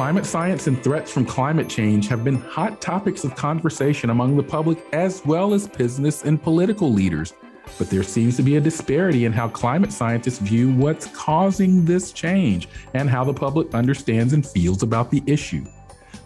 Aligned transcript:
Climate 0.00 0.24
science 0.24 0.66
and 0.66 0.82
threats 0.82 1.12
from 1.12 1.26
climate 1.26 1.68
change 1.68 2.08
have 2.08 2.24
been 2.24 2.40
hot 2.40 2.80
topics 2.80 3.22
of 3.22 3.36
conversation 3.36 4.08
among 4.08 4.34
the 4.34 4.42
public 4.42 4.82
as 4.94 5.22
well 5.26 5.52
as 5.52 5.68
business 5.68 6.24
and 6.24 6.42
political 6.42 6.90
leaders. 6.90 7.34
But 7.76 7.90
there 7.90 8.02
seems 8.02 8.34
to 8.36 8.42
be 8.42 8.56
a 8.56 8.62
disparity 8.62 9.26
in 9.26 9.32
how 9.34 9.48
climate 9.48 9.92
scientists 9.92 10.38
view 10.38 10.72
what's 10.72 11.08
causing 11.08 11.84
this 11.84 12.12
change 12.12 12.66
and 12.94 13.10
how 13.10 13.24
the 13.24 13.34
public 13.34 13.74
understands 13.74 14.32
and 14.32 14.48
feels 14.48 14.82
about 14.82 15.10
the 15.10 15.22
issue. 15.26 15.66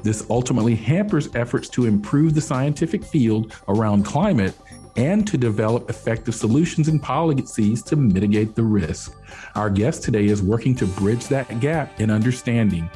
This 0.05 0.25
ultimately 0.31 0.77
hampers 0.77 1.35
efforts 1.35 1.69
to 1.71 1.87
improve 1.87 2.33
the 2.37 2.41
scientific 2.41 3.05
field 3.05 3.55
around 3.67 4.05
climate 4.05 4.55
and 4.97 5.27
to 5.27 5.37
develop 5.37 5.91
effective 5.91 6.37
solutions 6.37 6.87
and 6.87 7.03
policies 7.03 7.83
to 7.83 7.97
mitigate 7.97 8.55
the 8.55 8.63
risk. 8.63 9.17
Our 9.57 9.69
guest 9.69 10.05
today 10.05 10.27
is 10.27 10.45
working 10.45 10.77
to 10.77 10.87
bridge 10.87 11.27
that 11.27 11.59
gap 11.59 12.01
in 12.01 12.13
understanding. 12.13 12.89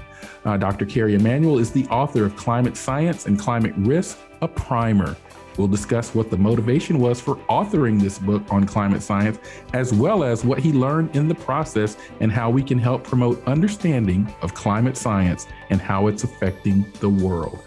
Uh, 0.45 0.56
Dr. 0.56 0.87
Kerry 0.87 1.15
Emanuel 1.15 1.59
is 1.59 1.71
the 1.71 1.87
author 1.87 2.24
of 2.24 2.37
Climate 2.37 2.76
Science 2.76 3.26
and 3.26 3.38
Climate 3.38 3.74
Risk, 3.76 4.18
a 4.40 4.49
primer. 4.49 5.16
We'll 5.59 5.66
discuss 5.66 6.15
what 6.15 6.30
the 6.30 6.37
motivation 6.37 7.01
was 7.01 7.21
for 7.21 7.35
authoring 7.51 8.01
this 8.01 8.21
book 8.21 8.43
on 8.49 8.65
climate 8.65 9.02
science, 9.02 9.38
as 9.74 9.93
well 9.93 10.23
as 10.23 10.45
what 10.45 10.60
he 10.60 10.73
learned 10.73 11.16
in 11.16 11.27
the 11.27 11.35
process 11.35 11.96
and 12.21 12.30
how 12.30 12.49
we 12.49 12.62
can 12.62 12.79
help 12.79 13.02
promote 13.02 13.45
understanding 13.46 14.32
of 14.40 14.54
climate 14.54 14.96
science 14.96 15.49
and 15.71 15.80
how 15.80 16.07
it's 16.07 16.23
affecting 16.23 16.87
the 17.01 17.09
world. 17.09 17.59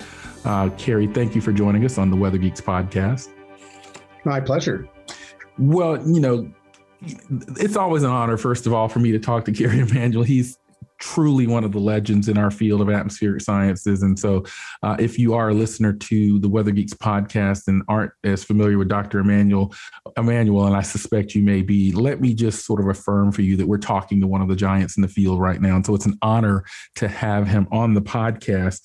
Uh, 0.45 0.69
Kerry, 0.77 1.05
thank 1.05 1.35
you 1.35 1.41
for 1.41 1.51
joining 1.51 1.83
us 1.83 1.97
on 1.97 2.09
the 2.09 2.15
Weather 2.15 2.37
Geeks 2.37 2.61
podcast. 2.61 3.29
My 4.23 4.39
pleasure. 4.39 4.87
Well, 5.57 6.01
you 6.07 6.21
know, 6.21 6.49
it's 7.57 7.75
always 7.75 8.03
an 8.03 8.09
honor, 8.09 8.37
first 8.37 8.65
of 8.65 8.73
all, 8.73 8.87
for 8.87 8.99
me 8.99 9.11
to 9.11 9.19
talk 9.19 9.43
to 9.45 9.51
Kerry 9.51 9.79
Emanuel. 9.79 10.23
He's 10.23 10.57
truly 11.01 11.47
one 11.47 11.63
of 11.63 11.73
the 11.73 11.79
legends 11.79 12.29
in 12.29 12.37
our 12.37 12.51
field 12.51 12.79
of 12.79 12.89
atmospheric 12.89 13.41
sciences. 13.41 14.03
And 14.03 14.17
so, 14.17 14.45
uh, 14.83 14.95
if 14.99 15.19
you 15.19 15.33
are 15.33 15.49
a 15.49 15.53
listener 15.53 15.91
to 15.91 16.39
the 16.39 16.47
Weather 16.47 16.71
Geeks 16.71 16.93
podcast 16.93 17.67
and 17.67 17.83
aren't 17.89 18.11
as 18.23 18.43
familiar 18.43 18.77
with 18.77 18.87
Dr. 18.87 19.19
Emmanuel, 19.19 19.73
Emanuel, 20.17 20.67
and 20.67 20.75
I 20.75 20.81
suspect 20.81 21.35
you 21.35 21.43
may 21.43 21.61
be, 21.61 21.91
let 21.91 22.21
me 22.21 22.33
just 22.33 22.65
sort 22.65 22.79
of 22.79 22.87
affirm 22.87 23.31
for 23.31 23.41
you 23.41 23.57
that 23.57 23.67
we're 23.67 23.77
talking 23.77 24.21
to 24.21 24.27
one 24.27 24.41
of 24.41 24.47
the 24.47 24.55
giants 24.55 24.95
in 24.95 25.01
the 25.01 25.07
field 25.07 25.39
right 25.41 25.59
now. 25.59 25.75
And 25.75 25.85
so, 25.85 25.95
it's 25.95 26.05
an 26.05 26.17
honor 26.21 26.63
to 26.95 27.07
have 27.07 27.47
him 27.47 27.67
on 27.71 27.93
the 27.93 28.01
podcast. 28.01 28.79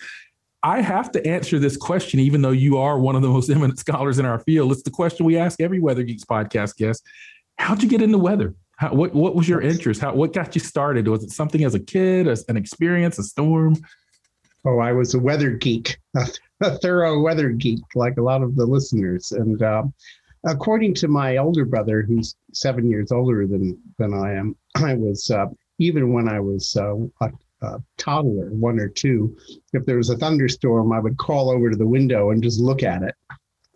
I 0.63 0.81
have 0.81 1.13
to 1.13 1.25
answer 1.25 1.61
this 1.61 1.77
question, 1.77 2.19
even 2.19 2.43
though 2.43 2.51
you 2.51 2.79
are 2.79 2.99
one 2.99 3.15
of 3.15 3.23
the 3.23 3.29
most 3.29 3.51
eminent 3.51 3.79
scholars 3.79 4.19
in 4.19 4.25
our 4.25 4.41
field. 4.41 4.73
It's 4.73 4.83
the 4.83 4.91
question 4.91 5.27
we 5.27 5.37
ask 5.37 5.61
every 5.61 5.79
Weather 5.79 6.03
Geeks 6.03 6.25
podcast 6.25 6.77
guest 6.77 7.07
How'd 7.59 7.83
you 7.83 7.89
get 7.89 8.03
into 8.03 8.19
weather? 8.19 8.55
How, 8.77 8.93
what 8.93 9.15
what 9.15 9.35
was 9.35 9.49
your 9.49 9.63
interest? 9.63 10.01
How 10.01 10.15
what 10.15 10.33
got 10.33 10.55
you 10.55 10.61
started? 10.61 11.09
Was 11.09 11.25
it 11.25 11.31
something 11.31 11.65
as 11.65 11.75
a 11.75 11.81
kid, 11.81 12.29
as 12.29 12.45
an 12.49 12.57
experience, 12.57 13.19
a 13.19 13.23
storm? 13.23 13.77
Oh, 14.67 14.79
I 14.79 14.93
was 14.93 15.15
a 15.15 15.19
weather 15.19 15.51
geek, 15.51 15.99
a, 16.15 16.27
a 16.61 16.79
thorough 16.79 17.21
weather 17.21 17.51
geek, 17.51 17.81
like 17.95 18.19
a 18.19 18.23
lot 18.23 18.43
of 18.43 18.55
the 18.55 18.67
listeners. 18.67 19.33
And 19.33 19.63
uh, 19.63 19.85
according 20.45 20.95
to 20.95 21.09
my 21.09 21.39
older 21.39 21.65
brother, 21.65 22.03
who's 22.03 22.37
seven 22.53 22.91
years 22.91 23.13
older 23.13 23.47
than 23.47 23.79
than 23.99 24.13
I 24.13 24.35
am, 24.35 24.55
I 24.77 24.95
was 24.95 25.31
uh, 25.31 25.47
even 25.79 26.13
when 26.13 26.29
I 26.29 26.41
was 26.41 26.77
uh, 26.77 26.97
a, 27.23 27.31
a 27.63 27.83
toddler, 27.97 28.51
one 28.51 28.79
or 28.79 28.89
two, 28.89 29.37
if 29.73 29.87
there 29.87 29.97
was 29.97 30.11
a 30.11 30.19
thunderstorm, 30.19 30.93
I 30.93 31.01
would 31.01 31.17
crawl 31.17 31.51
over 31.51 31.71
to 31.71 31.77
the 31.77 31.87
window 31.87 32.31
and 32.31 32.43
just 32.43 32.61
look 32.61 32.83
at 32.83 33.03
it 33.03 33.15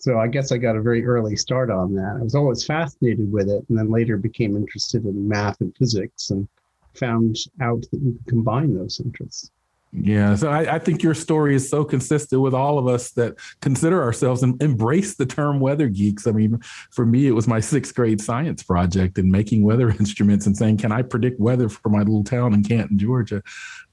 so 0.01 0.19
I 0.19 0.29
guess 0.29 0.51
I 0.51 0.57
got 0.57 0.77
a 0.77 0.83
very 0.83 1.05
early 1.05 1.37
start 1.37 1.71
on 1.71 1.95
that. 1.95 2.17
I 2.19 2.23
was 2.23 2.35
always 2.35 2.65
fascinated 2.65 3.31
with 3.31 3.49
it, 3.49 3.65
and 3.69 3.79
then 3.79 3.91
later 3.91 4.17
became 4.17 4.57
interested 4.57 5.05
in 5.05 5.29
math 5.29 5.61
and 5.61 5.77
physics, 5.77 6.31
and 6.31 6.49
found 6.95 7.37
out 7.61 7.83
that 7.93 8.01
you 8.01 8.13
could 8.13 8.27
combine 8.27 8.75
those 8.75 9.01
interests. 9.01 9.51
Yeah, 9.93 10.37
so 10.37 10.49
I, 10.49 10.77
I, 10.77 10.79
think 10.79 11.03
your 11.03 11.15
story 11.15 11.57
is 11.57 11.69
so 11.69 11.85
consistent 11.85 12.41
with 12.41 12.55
all 12.55 12.79
of 12.79 12.87
us 12.87 13.11
that 13.13 13.35
consider 13.61 14.01
ourselves 14.01 14.45
and 14.45 14.61
embrace 14.63 15.17
the 15.17 15.27
term 15.27 15.59
weather 15.59 15.89
geeks. 15.89 16.29
I 16.29 16.31
mean, 16.31 16.61
for 16.93 17.05
me, 17.05 17.27
it 17.27 17.33
was 17.33 17.49
my 17.49 17.59
sixth 17.59 17.93
grade 17.97 18.21
science 18.21 18.63
project 18.63 19.19
and 19.19 19.33
making 19.33 19.65
weather 19.65 19.91
instruments 19.99 20.47
and 20.47 20.57
saying, 20.57 20.77
"Can 20.77 20.93
I 20.93 21.03
predict 21.03 21.41
weather 21.41 21.69
for 21.69 21.89
my 21.89 21.99
little 21.99 22.23
town 22.23 22.55
in 22.55 22.63
Canton, 22.63 22.99
Georgia?" 22.99 23.43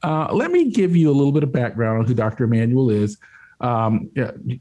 Uh, 0.03 0.31
let 0.31 0.51
me 0.51 0.69
give 0.69 0.95
you 0.95 1.09
a 1.09 1.16
little 1.18 1.31
bit 1.31 1.41
of 1.41 1.51
background 1.51 2.00
on 2.00 2.06
who 2.06 2.13
Dr. 2.13 2.44
Emanuel 2.44 2.91
is. 2.91 3.18
Um, 3.59 4.09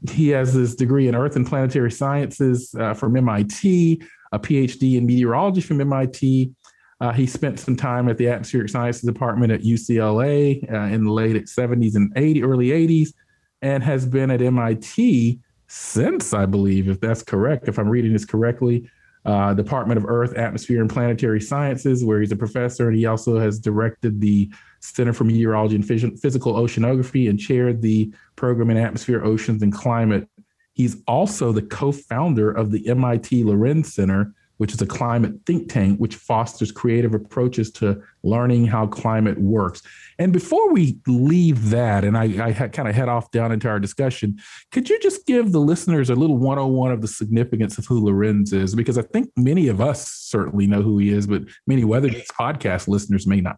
he 0.09 0.29
has 0.29 0.53
his 0.53 0.75
degree 0.75 1.07
in 1.07 1.15
Earth 1.15 1.35
and 1.35 1.45
Planetary 1.45 1.91
Sciences 1.91 2.73
uh, 2.79 2.93
from 2.93 3.15
MIT, 3.15 4.01
a 4.31 4.39
PhD 4.39 4.97
in 4.97 5.05
meteorology 5.05 5.61
from 5.61 5.81
MIT. 5.81 6.51
Uh, 6.99 7.11
he 7.11 7.27
spent 7.27 7.59
some 7.59 7.75
time 7.75 8.09
at 8.09 8.17
the 8.17 8.27
Atmospheric 8.27 8.69
Sciences 8.69 9.03
Department 9.03 9.51
at 9.51 9.61
UCLA 9.61 10.71
uh, 10.71 10.93
in 10.93 11.03
the 11.03 11.11
late 11.11 11.35
70s 11.45 11.95
and 11.95 12.11
80, 12.15 12.43
early 12.43 12.67
80s, 12.67 13.13
and 13.61 13.83
has 13.83 14.05
been 14.05 14.31
at 14.31 14.41
MIT 14.41 15.39
since, 15.67 16.33
I 16.33 16.45
believe, 16.45 16.89
if 16.89 16.99
that's 16.99 17.21
correct, 17.21 17.67
if 17.67 17.77
I'm 17.77 17.89
reading 17.89 18.13
this 18.13 18.25
correctly, 18.25 18.89
uh, 19.27 19.53
Department 19.53 19.97
of 19.97 20.05
Earth, 20.07 20.37
Atmosphere, 20.37 20.79
and 20.79 20.89
Planetary 20.89 21.41
Sciences, 21.41 22.03
where 22.03 22.21
he's 22.21 22.31
a 22.31 22.35
professor, 22.35 22.87
and 22.87 22.97
he 22.97 23.05
also 23.05 23.37
has 23.37 23.59
directed 23.59 24.21
the 24.21 24.49
Center 24.79 25.11
for 25.11 25.25
Meteorology 25.25 25.75
and 25.75 25.85
Physical 25.85 26.53
Oceanography 26.53 27.29
and 27.29 27.37
chaired 27.37 27.81
the 27.81 28.13
program 28.37 28.69
in 28.69 28.77
Atmosphere, 28.77 29.23
Oceans, 29.23 29.61
and 29.63 29.73
Climate. 29.73 30.29
He's 30.71 31.03
also 31.07 31.51
the 31.51 31.61
co 31.61 31.91
founder 31.91 32.51
of 32.51 32.71
the 32.71 32.87
MIT 32.87 33.43
Lorenz 33.43 33.93
Center, 33.93 34.33
which 34.57 34.73
is 34.73 34.81
a 34.81 34.85
climate 34.85 35.33
think 35.45 35.71
tank 35.71 35.97
which 35.99 36.15
fosters 36.15 36.71
creative 36.71 37.13
approaches 37.13 37.71
to 37.71 38.01
learning 38.23 38.65
how 38.65 38.87
climate 38.87 39.39
works. 39.39 39.81
And 40.19 40.33
before 40.33 40.71
we 40.71 40.99
leave 41.07 41.69
that, 41.69 42.03
and 42.03 42.17
I, 42.17 42.47
I 42.47 42.53
kind 42.53 42.87
of 42.87 42.95
head 42.95 43.09
off 43.09 43.31
down 43.31 43.51
into 43.51 43.69
our 43.69 43.79
discussion, 43.79 44.37
could 44.71 44.89
you 44.89 44.99
just 44.99 45.25
give 45.25 45.51
the 45.51 45.59
listeners 45.59 46.09
a 46.09 46.15
little 46.15 46.37
101 46.37 46.91
of 46.91 47.01
the 47.01 47.07
significance 47.07 47.77
of 47.77 47.85
who 47.85 48.03
Lorenz 48.03 48.53
is? 48.53 48.75
Because 48.75 48.97
I 48.97 49.03
think 49.03 49.29
many 49.37 49.67
of 49.67 49.79
us 49.79 50.07
certainly 50.07 50.67
know 50.67 50.81
who 50.81 50.97
he 50.97 51.09
is, 51.09 51.27
but 51.27 51.43
many 51.65 51.83
Weather 51.83 52.09
podcast 52.09 52.87
listeners 52.87 53.25
may 53.25 53.41
not. 53.41 53.57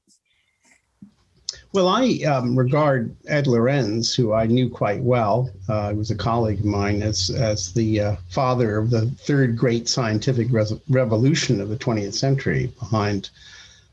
Well, 1.72 1.88
I 1.88 2.19
um, 2.28 2.57
regard 2.57 3.16
Ed 3.28 3.46
Lorenz, 3.46 4.16
who 4.16 4.34
I 4.34 4.47
knew 4.47 4.69
quite 4.69 5.03
well. 5.03 5.52
Uh, 5.68 5.94
was 5.96 6.09
a 6.09 6.16
colleague 6.16 6.59
of 6.59 6.66
mine, 6.66 7.03
as 7.03 7.30
as 7.30 7.74
the 7.74 8.02
uh, 8.02 8.16
father 8.30 8.78
of 8.78 8.90
the 8.90 9.06
third 9.06 9.56
great 9.56 9.88
scientific 9.88 10.47
revolution 10.90 11.62
of 11.62 11.69
the 11.69 11.78
20th 11.78 12.16
century, 12.16 12.72
behind 12.80 13.30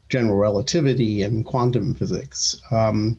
general 0.09 0.39
relativity 0.39 1.23
and 1.23 1.45
quantum 1.45 1.95
physics. 1.95 2.59
Um, 2.71 3.19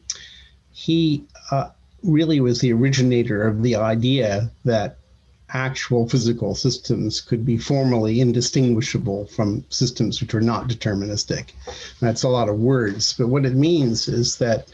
he 0.72 1.24
uh, 1.52 1.70
really 2.02 2.40
was 2.40 2.60
the 2.60 2.72
originator 2.72 3.46
of 3.46 3.62
the 3.62 3.76
idea 3.76 4.50
that 4.64 4.97
actual 5.54 6.08
physical 6.08 6.54
systems 6.54 7.20
could 7.20 7.44
be 7.44 7.56
formally 7.56 8.20
indistinguishable 8.20 9.26
from 9.26 9.64
systems 9.70 10.20
which 10.20 10.34
are 10.34 10.40
not 10.40 10.68
deterministic. 10.68 11.52
That's 12.00 12.22
a 12.22 12.28
lot 12.28 12.48
of 12.48 12.58
words, 12.58 13.14
but 13.14 13.28
what 13.28 13.46
it 13.46 13.54
means 13.54 14.08
is 14.08 14.36
that 14.38 14.68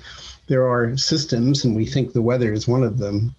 there 0.46 0.66
are 0.66 0.96
systems, 0.96 1.64
and 1.64 1.74
we 1.74 1.86
think 1.86 2.12
the 2.12 2.22
weather 2.22 2.52
is 2.52 2.68
one 2.68 2.82
of 2.82 2.98
them, 2.98 3.34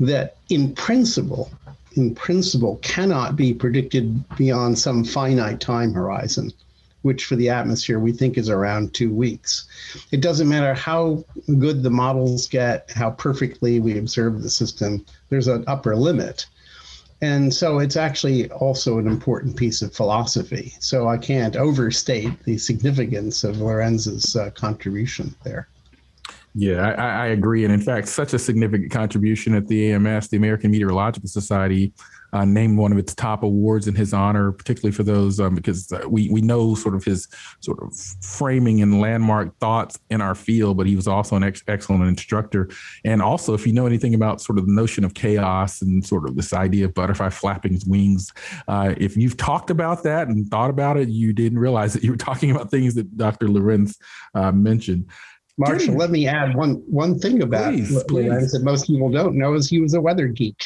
that 0.00 0.36
in 0.48 0.74
principle, 0.74 1.50
in 1.94 2.14
principle, 2.14 2.78
cannot 2.82 3.36
be 3.36 3.52
predicted 3.52 4.24
beyond 4.36 4.78
some 4.78 5.04
finite 5.04 5.60
time 5.60 5.92
horizon, 5.92 6.52
which 7.02 7.24
for 7.24 7.36
the 7.36 7.48
atmosphere 7.48 7.98
we 7.98 8.12
think 8.12 8.36
is 8.36 8.48
around 8.48 8.92
two 8.92 9.12
weeks. 9.12 9.68
It 10.10 10.20
doesn't 10.20 10.48
matter 10.48 10.74
how 10.74 11.24
good 11.58 11.82
the 11.82 11.90
models 11.90 12.48
get, 12.48 12.90
how 12.90 13.10
perfectly 13.10 13.78
we 13.78 13.98
observe 13.98 14.42
the 14.42 14.50
system, 14.50 15.04
there's 15.28 15.48
an 15.48 15.64
upper 15.66 15.94
limit. 15.94 16.46
And 17.20 17.52
so 17.52 17.80
it's 17.80 17.96
actually 17.96 18.50
also 18.52 18.98
an 18.98 19.08
important 19.08 19.56
piece 19.56 19.82
of 19.82 19.92
philosophy. 19.92 20.74
So 20.78 21.08
I 21.08 21.18
can't 21.18 21.56
overstate 21.56 22.44
the 22.44 22.56
significance 22.58 23.42
of 23.42 23.58
Lorenz's 23.58 24.36
uh, 24.36 24.50
contribution 24.50 25.34
there. 25.42 25.68
Yeah, 26.54 26.94
I, 26.96 27.24
I, 27.24 27.26
agree. 27.26 27.64
And 27.64 27.72
in 27.72 27.80
fact, 27.80 28.08
such 28.08 28.32
a 28.32 28.38
significant 28.38 28.90
contribution 28.90 29.54
at 29.54 29.68
the 29.68 29.92
AMS, 29.92 30.28
the 30.28 30.36
American 30.36 30.70
Meteorological 30.70 31.28
Society. 31.28 31.92
Uh, 32.32 32.44
named 32.44 32.78
one 32.78 32.92
of 32.92 32.98
its 32.98 33.14
top 33.14 33.42
awards 33.42 33.88
in 33.88 33.94
his 33.94 34.12
honor, 34.12 34.52
particularly 34.52 34.92
for 34.92 35.02
those 35.02 35.40
um, 35.40 35.54
because 35.54 35.90
uh, 35.92 36.08
we 36.08 36.28
we 36.30 36.40
know 36.40 36.74
sort 36.74 36.94
of 36.94 37.04
his 37.04 37.28
sort 37.60 37.82
of 37.82 37.94
framing 38.20 38.82
and 38.82 39.00
landmark 39.00 39.56
thoughts 39.58 39.98
in 40.10 40.20
our 40.20 40.34
field, 40.34 40.76
but 40.76 40.86
he 40.86 40.96
was 40.96 41.08
also 41.08 41.36
an 41.36 41.42
ex- 41.42 41.62
excellent 41.68 42.04
instructor. 42.04 42.68
And 43.04 43.22
also, 43.22 43.54
if 43.54 43.66
you 43.66 43.72
know 43.72 43.86
anything 43.86 44.14
about 44.14 44.40
sort 44.40 44.58
of 44.58 44.66
the 44.66 44.72
notion 44.72 45.04
of 45.04 45.14
chaos 45.14 45.82
and 45.82 46.04
sort 46.04 46.28
of 46.28 46.36
this 46.36 46.52
idea 46.52 46.86
of 46.86 46.94
butterfly 46.94 47.30
flapping 47.30 47.72
his 47.72 47.86
wings, 47.86 48.32
uh, 48.68 48.94
if 48.96 49.16
you've 49.16 49.36
talked 49.36 49.70
about 49.70 50.02
that 50.02 50.28
and 50.28 50.46
thought 50.50 50.70
about 50.70 50.96
it, 50.96 51.08
you 51.08 51.32
didn't 51.32 51.58
realize 51.58 51.92
that 51.92 52.02
you 52.02 52.10
were 52.10 52.16
talking 52.16 52.50
about 52.50 52.70
things 52.70 52.94
that 52.94 53.16
Dr. 53.16 53.48
Lorenz 53.48 53.98
uh, 54.34 54.52
mentioned. 54.52 55.06
Marshall, 55.58 55.96
let 55.96 56.10
me 56.10 56.28
add 56.28 56.54
one 56.54 56.74
one 56.86 57.18
thing 57.18 57.42
about 57.42 57.72
please, 57.72 57.90
Lorenz 58.10 58.52
that 58.52 58.62
most 58.62 58.86
people 58.86 59.10
don't 59.10 59.34
know 59.36 59.54
is 59.54 59.68
he 59.68 59.80
was 59.80 59.94
a 59.94 60.00
weather 60.00 60.28
geek. 60.28 60.64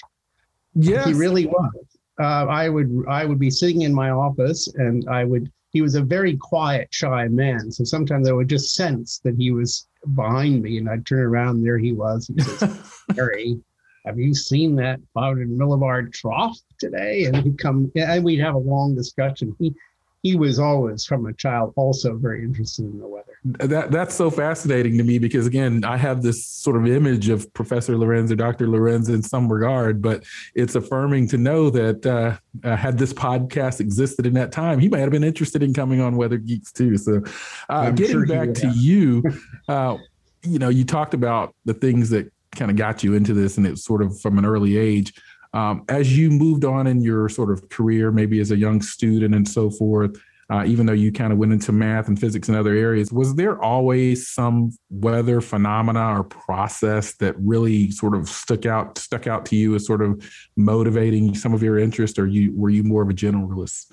Yes, 0.75 1.07
he 1.07 1.15
really 1.15 1.47
was. 1.47 1.73
Uh, 2.21 2.47
I 2.47 2.69
would 2.69 3.05
I 3.09 3.25
would 3.25 3.39
be 3.39 3.51
sitting 3.51 3.83
in 3.83 3.95
my 3.95 4.11
office 4.11 4.69
and 4.75 5.09
I 5.09 5.25
would. 5.25 5.51
He 5.71 5.81
was 5.81 5.95
a 5.95 6.03
very 6.03 6.37
quiet, 6.37 6.89
shy 6.91 7.29
man. 7.29 7.71
So 7.73 7.83
sometimes 7.85 8.29
I 8.29 8.33
would 8.33 8.49
just 8.49 8.75
sense 8.75 9.21
that 9.25 9.37
he 9.37 9.51
was 9.51 9.89
behind 10.15 10.63
me, 10.63 10.77
and 10.77 10.89
I'd 10.89 11.07
turn 11.07 11.21
around. 11.21 11.57
And 11.57 11.67
there 11.67 11.79
he 11.79 11.93
was. 11.93 12.31
He 12.35 12.43
says, 12.43 12.93
"Harry, 13.17 13.59
have 14.05 14.19
you 14.19 14.35
seen 14.35 14.77
that 14.77 15.01
500 15.15 15.49
millibar 15.49 16.13
trough 16.13 16.59
today?" 16.79 17.25
And 17.25 17.37
he'd 17.37 17.59
come, 17.59 17.91
and 17.97 18.23
we'd 18.23 18.41
have 18.41 18.55
a 18.55 18.59
long 18.59 18.95
discussion. 18.95 19.57
He 19.59 19.75
he 20.23 20.37
was 20.37 20.61
always 20.61 21.05
from 21.05 21.27
a 21.27 21.33
child 21.33 21.73
also 21.75 22.17
very 22.17 22.45
interested 22.45 22.85
in 22.85 22.99
the 22.99 23.07
weather. 23.07 23.37
That 23.45 23.91
that's 23.91 24.15
so 24.15 24.31
fascinating 24.31 24.97
to 24.99 25.05
me 25.05 25.19
because 25.19 25.49
again, 25.49 25.85
I 25.85 25.97
have 25.97 26.23
this 26.23 26.47
sort 26.47 26.77
of 26.77 26.87
image 26.87 27.29
of 27.29 27.53
Professor 27.55 27.99
Lorenz 27.99 28.31
or 28.31 28.37
Dr. 28.37 28.69
Lorenz 28.69 29.09
in 29.09 29.21
some 29.21 29.53
regard, 29.53 30.01
but 30.01 30.23
it's 30.55 30.77
affirming 30.77 31.27
to 31.29 31.39
know 31.39 31.71
that 31.71 32.07
uh, 32.07 32.37
uh, 32.67 32.77
had 32.77 32.99
this 32.99 33.13
podcast 33.13 33.81
existed 33.81 34.25
in 34.25 34.35
that 34.35 34.53
time, 34.53 34.79
he 34.79 34.89
might 34.89 35.01
have 35.01 35.11
been 35.11 35.25
interested 35.25 35.61
in 35.61 35.75
coming 35.75 36.01
on 36.01 36.17
Weather 36.17 36.39
Geeks 36.39 36.71
too. 36.71 36.97
So, 36.97 37.23
uh, 37.69 37.91
getting 37.91 38.13
sure 38.13 38.27
back 38.27 38.55
to 38.55 38.69
you, 38.69 39.25
uh, 39.69 39.97
you 40.45 40.61
know, 40.61 40.69
you 40.69 40.85
talked 40.85 41.15
about 41.15 41.57
the 41.65 41.75
things 41.75 42.11
that 42.11 42.33
kind 42.55 42.71
of 42.71 42.77
got 42.77 43.03
you 43.03 43.15
into 43.15 43.35
this, 43.35 43.57
and 43.57 43.67
it's 43.67 43.85
sort 43.85 44.03
of 44.03 44.21
from 44.21 44.39
an 44.39 44.45
early 44.45 44.77
age. 44.77 45.15
Um, 45.55 45.85
as 45.89 46.17
you 46.17 46.31
moved 46.31 46.65
on 46.65 46.87
in 46.87 47.03
your 47.03 47.29
sort 47.29 47.51
of 47.51 47.69
career, 47.69 48.11
maybe 48.11 48.41
as 48.41 48.51
a 48.51 48.57
young 48.57 48.81
student 48.81 49.35
and 49.35 49.47
so 49.47 49.71
forth, 49.71 50.17
uh, 50.51 50.65
even 50.67 50.85
though 50.85 50.93
you 50.93 51.11
kind 51.11 51.33
of 51.33 51.39
went 51.39 51.53
into 51.53 51.73
math 51.73 52.09
and 52.09 52.21
physics 52.21 52.49
and 52.49 52.57
other 52.57 52.75
areas, 52.75 53.11
was 53.11 53.35
there 53.37 53.63
always 53.63 54.29
some 54.29 54.71
weather 54.91 55.41
phenomena 55.41 56.19
or 56.19 56.25
process 56.25 57.15
that 57.15 57.35
really 57.39 57.91
sort 57.91 58.15
of 58.15 58.29
stuck 58.29 58.67
out 58.67 58.99
stuck 58.99 59.27
out 59.27 59.47
to 59.47 59.57
you 59.57 59.75
as 59.75 59.87
sort 59.87 60.03
of 60.03 60.23
motivating 60.57 61.35
some 61.35 61.55
of 61.55 61.63
your 61.63 61.79
interest, 61.79 62.19
or 62.19 62.27
you 62.27 62.53
were 62.55 62.71
you 62.71 62.83
more 62.83 63.03
of 63.03 63.09
a 63.09 63.15
generalist? 63.15 63.93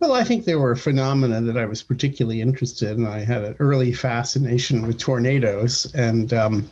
Well, 0.00 0.12
I 0.12 0.24
think 0.24 0.44
there 0.44 0.58
were 0.58 0.76
phenomena 0.76 1.40
that 1.42 1.56
I 1.58 1.66
was 1.66 1.82
particularly 1.82 2.40
interested 2.40 2.96
in. 2.96 3.06
I 3.06 3.20
had 3.20 3.44
an 3.44 3.56
early 3.58 3.92
fascination 3.92 4.86
with 4.86 4.98
tornadoes, 4.98 5.92
and 5.94 6.32
um, 6.32 6.70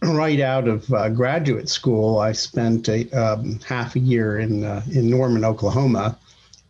right 0.02 0.40
out 0.40 0.68
of 0.68 0.92
uh, 0.92 1.08
graduate 1.08 1.68
school, 1.68 2.18
I 2.18 2.32
spent 2.32 2.88
a 2.88 3.10
um, 3.10 3.58
half 3.60 3.96
a 3.96 4.00
year 4.00 4.38
in 4.38 4.64
uh, 4.64 4.82
in 4.92 5.10
Norman, 5.10 5.44
Oklahoma, 5.44 6.18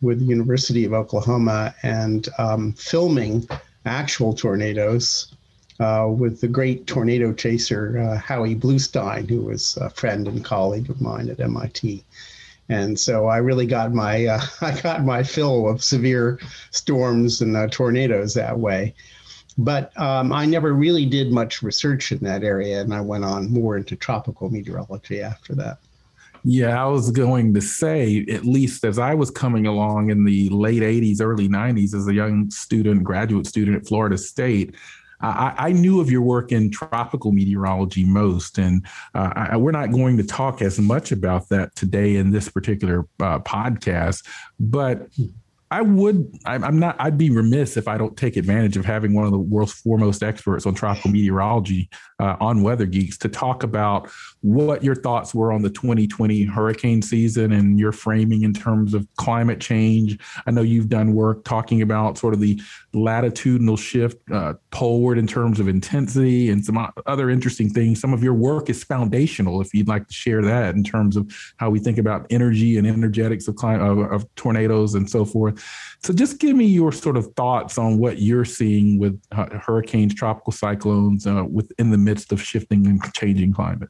with 0.01 0.19
the 0.19 0.25
University 0.25 0.85
of 0.85 0.93
Oklahoma, 0.93 1.75
and 1.83 2.27
um, 2.37 2.73
filming 2.73 3.47
actual 3.85 4.33
tornadoes 4.33 5.35
uh, 5.79 6.07
with 6.09 6.41
the 6.41 6.47
great 6.47 6.87
tornado 6.87 7.31
chaser 7.33 7.99
uh, 7.99 8.17
Howie 8.17 8.55
Bluestein, 8.55 9.29
who 9.29 9.41
was 9.41 9.77
a 9.77 9.89
friend 9.89 10.27
and 10.27 10.43
colleague 10.43 10.89
of 10.89 10.99
mine 11.01 11.29
at 11.29 11.39
MIT. 11.39 12.03
And 12.67 12.99
so 12.99 13.25
I 13.27 13.37
really 13.37 13.65
got 13.65 13.93
my 13.93 14.25
uh, 14.25 14.41
I 14.61 14.79
got 14.81 15.03
my 15.03 15.23
fill 15.23 15.69
of 15.69 15.83
severe 15.83 16.39
storms 16.71 17.41
and 17.41 17.55
uh, 17.55 17.67
tornadoes 17.67 18.33
that 18.33 18.59
way. 18.59 18.93
But 19.57 19.97
um, 19.99 20.31
I 20.31 20.45
never 20.45 20.73
really 20.73 21.05
did 21.05 21.31
much 21.31 21.61
research 21.61 22.11
in 22.11 22.19
that 22.19 22.43
area, 22.43 22.81
and 22.81 22.93
I 22.93 23.01
went 23.01 23.25
on 23.25 23.51
more 23.51 23.77
into 23.77 23.95
tropical 23.95 24.49
meteorology 24.49 25.21
after 25.21 25.55
that. 25.55 25.79
Yeah, 26.45 26.81
I 26.81 26.87
was 26.87 27.11
going 27.11 27.53
to 27.53 27.61
say, 27.61 28.25
at 28.31 28.45
least 28.45 28.85
as 28.85 28.97
I 28.97 29.13
was 29.13 29.29
coming 29.29 29.67
along 29.67 30.09
in 30.09 30.23
the 30.23 30.47
late 30.49 30.81
80s, 30.81 31.21
early 31.21 31.49
90s, 31.49 31.93
as 31.93 32.07
a 32.07 32.13
young 32.13 32.49
student, 32.49 33.03
graduate 33.03 33.45
student 33.45 33.75
at 33.75 33.87
Florida 33.87 34.17
State, 34.17 34.75
I, 35.21 35.53
I, 35.57 35.71
knew 35.73 35.99
of 35.99 36.09
your 36.09 36.21
work 36.21 36.53
in 36.53 36.71
tropical 36.71 37.33
meteorology 37.33 38.05
most, 38.05 38.57
and 38.57 38.85
uh, 39.13 39.33
I, 39.35 39.57
we're 39.57 39.71
not 39.71 39.91
going 39.91 40.15
to 40.15 40.23
talk 40.23 40.61
as 40.61 40.79
much 40.79 41.11
about 41.11 41.49
that 41.49 41.75
today 41.75 42.15
in 42.15 42.31
this 42.31 42.47
particular 42.47 43.05
uh, 43.19 43.39
podcast. 43.39 44.25
But 44.61 45.09
I 45.71 45.81
would. 45.81 46.35
I'm 46.45 46.79
not. 46.79 46.95
I'd 46.99 47.17
be 47.17 47.29
remiss 47.29 47.77
if 47.77 47.87
I 47.87 47.97
don't 47.97 48.17
take 48.17 48.37
advantage 48.37 48.75
of 48.75 48.85
having 48.85 49.13
one 49.13 49.25
of 49.25 49.31
the 49.31 49.37
world's 49.37 49.73
foremost 49.73 50.23
experts 50.23 50.65
on 50.65 50.73
tropical 50.73 51.11
meteorology 51.11 51.89
uh, 52.19 52.37
on 52.39 52.63
Weather 52.63 52.87
Geeks 52.87 53.19
to 53.19 53.29
talk 53.29 53.61
about 53.61 54.09
what 54.41 54.83
your 54.83 54.95
thoughts 54.95 55.35
were 55.35 55.51
on 55.51 55.61
the 55.61 55.69
2020 55.69 56.43
hurricane 56.43 57.01
season 57.01 57.51
and 57.51 57.77
your 57.77 57.91
framing 57.91 58.43
in 58.43 58.53
terms 58.53 58.93
of 58.93 59.05
climate 59.17 59.59
change. 59.59 60.17
I 60.47 60.51
know 60.51 60.61
you've 60.61 60.87
done 60.87 61.13
work 61.13 61.43
talking 61.43 61.81
about 61.81 62.17
sort 62.17 62.33
of 62.33 62.39
the 62.39 62.61
latitudinal 62.93 63.75
shift 63.75 64.17
uh, 64.31 64.53
poleward 64.71 65.17
in 65.17 65.27
terms 65.27 65.59
of 65.59 65.67
intensity 65.67 66.49
and 66.49 66.63
some 66.63 66.77
other 67.05 67.29
interesting 67.29 67.69
things. 67.69 67.99
Some 67.99 68.13
of 68.13 68.23
your 68.23 68.33
work 68.33 68.69
is 68.69 68.83
foundational. 68.83 69.59
If 69.59 69.73
you'd 69.73 69.89
like 69.89 70.07
to 70.07 70.13
share 70.13 70.41
that 70.43 70.73
in 70.73 70.83
terms 70.83 71.17
of 71.17 71.29
how 71.57 71.69
we 71.69 71.79
think 71.79 71.97
about 71.97 72.25
energy 72.29 72.77
and 72.77 72.87
energetics 72.87 73.47
of, 73.49 73.57
of, 73.61 73.99
of 73.99 74.35
tornadoes 74.35 74.95
and 74.95 75.09
so 75.09 75.25
forth. 75.25 75.61
So 76.01 76.13
just 76.13 76.39
give 76.39 76.55
me 76.55 76.65
your 76.65 76.93
sort 76.93 77.17
of 77.17 77.27
thoughts 77.35 77.77
on 77.77 77.97
what 77.97 78.21
you're 78.21 78.45
seeing 78.45 78.99
with 78.99 79.21
uh, 79.33 79.57
hurricanes, 79.57 80.15
tropical 80.15 80.53
cyclones 80.53 81.27
uh, 81.27 81.43
within 81.51 81.91
the 81.91 81.97
midst 81.97 82.31
of 82.31 82.41
shifting 82.41 82.87
and 82.87 83.01
changing 83.13 83.53
climate. 83.53 83.89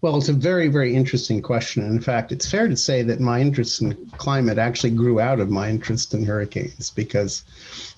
Well, 0.00 0.16
it's 0.16 0.28
a 0.28 0.32
very, 0.32 0.68
very 0.68 0.94
interesting 0.94 1.42
question. 1.42 1.82
In 1.82 2.00
fact, 2.00 2.30
it's 2.30 2.48
fair 2.48 2.68
to 2.68 2.76
say 2.76 3.02
that 3.02 3.18
my 3.18 3.40
interest 3.40 3.82
in 3.82 3.94
climate 4.16 4.56
actually 4.56 4.90
grew 4.90 5.18
out 5.18 5.40
of 5.40 5.50
my 5.50 5.68
interest 5.68 6.14
in 6.14 6.24
hurricanes 6.24 6.90
because 6.90 7.42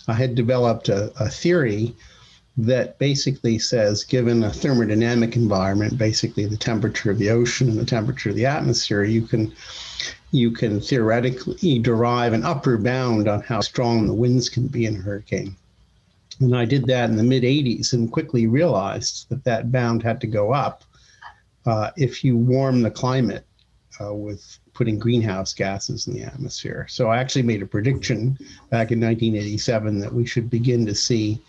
I 0.08 0.14
had 0.14 0.34
developed 0.34 0.88
a, 0.88 1.12
a 1.22 1.28
theory 1.28 1.94
that 2.56 2.98
basically 2.98 3.58
says 3.58 4.02
given 4.02 4.42
a 4.42 4.48
thermodynamic 4.48 5.36
environment, 5.36 5.98
basically 5.98 6.46
the 6.46 6.56
temperature 6.56 7.10
of 7.10 7.18
the 7.18 7.30
ocean 7.30 7.68
and 7.68 7.78
the 7.78 7.84
temperature 7.84 8.30
of 8.30 8.36
the 8.36 8.46
atmosphere, 8.46 9.04
you 9.04 9.22
can 9.22 9.52
you 10.32 10.52
can 10.52 10.80
theoretically 10.80 11.78
derive 11.80 12.32
an 12.32 12.44
upper 12.44 12.78
bound 12.78 13.28
on 13.28 13.42
how 13.42 13.60
strong 13.60 14.06
the 14.06 14.14
winds 14.14 14.48
can 14.48 14.68
be 14.68 14.86
in 14.86 14.96
a 14.96 15.00
hurricane. 15.00 15.54
And 16.40 16.56
I 16.56 16.64
did 16.64 16.86
that 16.86 17.10
in 17.10 17.16
the 17.16 17.22
mid 17.22 17.42
80s 17.42 17.92
and 17.92 18.10
quickly 18.10 18.46
realized 18.46 19.28
that 19.28 19.44
that 19.44 19.70
bound 19.70 20.02
had 20.02 20.20
to 20.22 20.26
go 20.26 20.52
up 20.52 20.82
uh, 21.66 21.90
if 21.96 22.24
you 22.24 22.36
warm 22.36 22.82
the 22.82 22.90
climate 22.90 23.44
uh, 24.00 24.14
with 24.14 24.58
putting 24.72 24.98
greenhouse 24.98 25.52
gases 25.52 26.06
in 26.06 26.14
the 26.14 26.22
atmosphere. 26.22 26.86
So 26.88 27.08
I 27.08 27.18
actually 27.18 27.42
made 27.42 27.62
a 27.62 27.66
prediction 27.66 28.38
back 28.70 28.92
in 28.92 29.00
1987 29.00 30.00
that 30.00 30.12
we 30.12 30.24
should 30.24 30.48
begin 30.48 30.86
to 30.86 30.94
see 30.94 31.40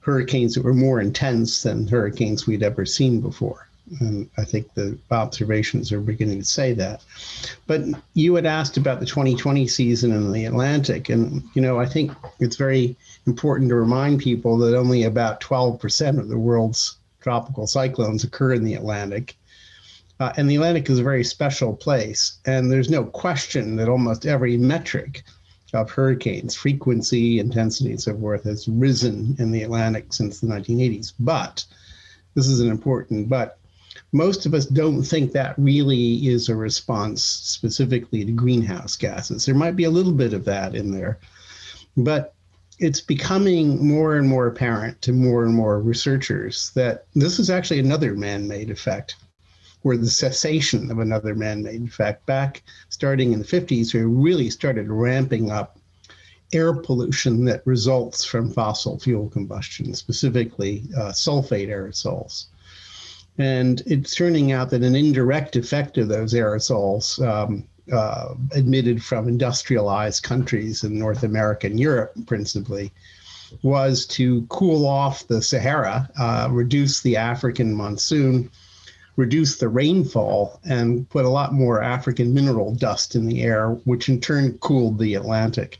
hurricanes 0.00 0.54
that 0.54 0.64
were 0.64 0.74
more 0.74 1.00
intense 1.00 1.62
than 1.62 1.88
hurricanes 1.88 2.46
we'd 2.46 2.62
ever 2.62 2.84
seen 2.84 3.20
before. 3.20 3.68
And 4.00 4.30
I 4.38 4.44
think 4.44 4.72
the 4.74 4.98
observations 5.10 5.92
are 5.92 6.00
beginning 6.00 6.38
to 6.38 6.44
say 6.44 6.72
that. 6.74 7.02
But 7.66 7.82
you 8.14 8.34
had 8.34 8.46
asked 8.46 8.76
about 8.76 9.00
the 9.00 9.06
2020 9.06 9.66
season 9.66 10.12
in 10.12 10.32
the 10.32 10.46
Atlantic. 10.46 11.10
And, 11.10 11.42
you 11.54 11.60
know, 11.60 11.78
I 11.78 11.86
think 11.86 12.12
it's 12.40 12.56
very 12.56 12.96
important 13.26 13.68
to 13.70 13.74
remind 13.74 14.20
people 14.20 14.56
that 14.58 14.76
only 14.76 15.04
about 15.04 15.40
12% 15.40 16.18
of 16.18 16.28
the 16.28 16.38
world's 16.38 16.96
tropical 17.24 17.66
cyclones 17.66 18.22
occur 18.22 18.52
in 18.52 18.64
the 18.64 18.74
Atlantic. 18.74 19.34
Uh, 20.20 20.32
and 20.36 20.48
the 20.48 20.56
Atlantic 20.56 20.88
is 20.90 20.98
a 20.98 21.02
very 21.02 21.24
special 21.24 21.74
place. 21.74 22.38
And 22.44 22.70
there's 22.70 22.90
no 22.90 23.04
question 23.04 23.76
that 23.76 23.88
almost 23.88 24.26
every 24.26 24.58
metric 24.58 25.24
of 25.72 25.90
hurricanes, 25.90 26.54
frequency, 26.54 27.40
intensity, 27.40 27.90
and 27.90 28.00
so 28.00 28.16
forth, 28.18 28.44
has 28.44 28.68
risen 28.68 29.34
in 29.38 29.50
the 29.50 29.62
Atlantic 29.62 30.12
since 30.12 30.38
the 30.38 30.46
1980s. 30.46 31.14
But 31.18 31.64
this 32.34 32.46
is 32.46 32.60
an 32.60 32.70
important 32.70 33.28
but. 33.28 33.58
Most 34.12 34.44
of 34.44 34.54
us 34.54 34.66
don't 34.66 35.02
think 35.02 35.32
that 35.32 35.58
really 35.58 36.28
is 36.28 36.48
a 36.48 36.54
response 36.54 37.24
specifically 37.24 38.24
to 38.24 38.32
greenhouse 38.32 38.96
gases. 38.96 39.46
There 39.46 39.54
might 39.54 39.76
be 39.76 39.84
a 39.84 39.90
little 39.90 40.12
bit 40.12 40.34
of 40.34 40.44
that 40.44 40.74
in 40.74 40.92
there. 40.92 41.18
But 41.96 42.33
it's 42.78 43.00
becoming 43.00 43.86
more 43.86 44.16
and 44.16 44.28
more 44.28 44.46
apparent 44.46 45.00
to 45.02 45.12
more 45.12 45.44
and 45.44 45.54
more 45.54 45.80
researchers 45.80 46.70
that 46.74 47.06
this 47.14 47.38
is 47.38 47.50
actually 47.50 47.78
another 47.78 48.14
man 48.14 48.48
made 48.48 48.70
effect, 48.70 49.16
or 49.84 49.96
the 49.96 50.10
cessation 50.10 50.90
of 50.90 50.98
another 50.98 51.34
man 51.34 51.62
made 51.62 51.84
effect. 51.84 52.24
Back 52.26 52.62
starting 52.88 53.32
in 53.32 53.38
the 53.38 53.44
50s, 53.44 53.94
we 53.94 54.02
really 54.02 54.50
started 54.50 54.88
ramping 54.88 55.50
up 55.50 55.78
air 56.52 56.72
pollution 56.72 57.44
that 57.44 57.66
results 57.66 58.24
from 58.24 58.50
fossil 58.50 58.98
fuel 58.98 59.28
combustion, 59.28 59.94
specifically 59.94 60.84
uh, 60.96 61.10
sulfate 61.10 61.68
aerosols. 61.68 62.46
And 63.38 63.82
it's 63.86 64.14
turning 64.14 64.52
out 64.52 64.70
that 64.70 64.82
an 64.82 64.94
indirect 64.94 65.56
effect 65.56 65.98
of 65.98 66.08
those 66.08 66.34
aerosols 66.34 67.20
um, 67.26 67.66
uh, 67.92 68.34
emitted 68.54 69.02
from 69.02 69.28
industrialized 69.28 70.22
countries 70.22 70.84
in 70.84 70.98
North 70.98 71.22
America 71.22 71.66
and 71.66 71.78
Europe, 71.78 72.12
principally, 72.26 72.92
was 73.62 74.06
to 74.06 74.46
cool 74.48 74.86
off 74.86 75.26
the 75.28 75.42
Sahara, 75.42 76.08
uh, 76.18 76.48
reduce 76.50 77.00
the 77.00 77.16
African 77.16 77.74
monsoon, 77.74 78.50
reduce 79.16 79.56
the 79.56 79.68
rainfall, 79.68 80.60
and 80.64 81.08
put 81.08 81.24
a 81.24 81.30
lot 81.30 81.52
more 81.52 81.82
African 81.82 82.34
mineral 82.34 82.74
dust 82.74 83.14
in 83.14 83.26
the 83.26 83.42
air, 83.42 83.70
which 83.84 84.08
in 84.08 84.20
turn 84.20 84.58
cooled 84.58 84.98
the 84.98 85.14
Atlantic. 85.14 85.78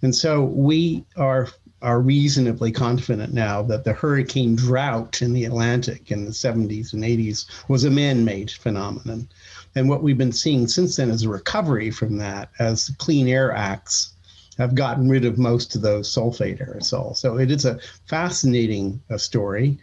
And 0.00 0.14
so 0.14 0.42
we 0.44 1.04
are 1.16 1.48
are 1.82 2.00
reasonably 2.00 2.70
confident 2.70 3.32
now 3.32 3.60
that 3.60 3.82
the 3.82 3.92
hurricane 3.92 4.54
drought 4.54 5.20
in 5.20 5.32
the 5.32 5.44
Atlantic 5.44 6.12
in 6.12 6.24
the 6.24 6.30
70s 6.30 6.92
and 6.92 7.02
80s 7.02 7.46
was 7.68 7.82
a 7.82 7.90
man-made 7.90 8.52
phenomenon. 8.52 9.28
And 9.74 9.88
what 9.88 10.02
we've 10.02 10.18
been 10.18 10.32
seeing 10.32 10.66
since 10.68 10.96
then 10.96 11.10
is 11.10 11.22
a 11.22 11.28
recovery 11.28 11.90
from 11.90 12.18
that 12.18 12.50
as 12.58 12.86
the 12.86 12.94
Clean 12.94 13.26
Air 13.28 13.52
Acts 13.52 14.14
have 14.58 14.74
gotten 14.74 15.08
rid 15.08 15.24
of 15.24 15.38
most 15.38 15.74
of 15.74 15.82
those 15.82 16.14
sulfate 16.14 16.60
aerosols. 16.60 17.16
So 17.16 17.38
it 17.38 17.50
is 17.50 17.64
a 17.64 17.78
fascinating 18.06 19.00
uh, 19.10 19.16
story. 19.16 19.78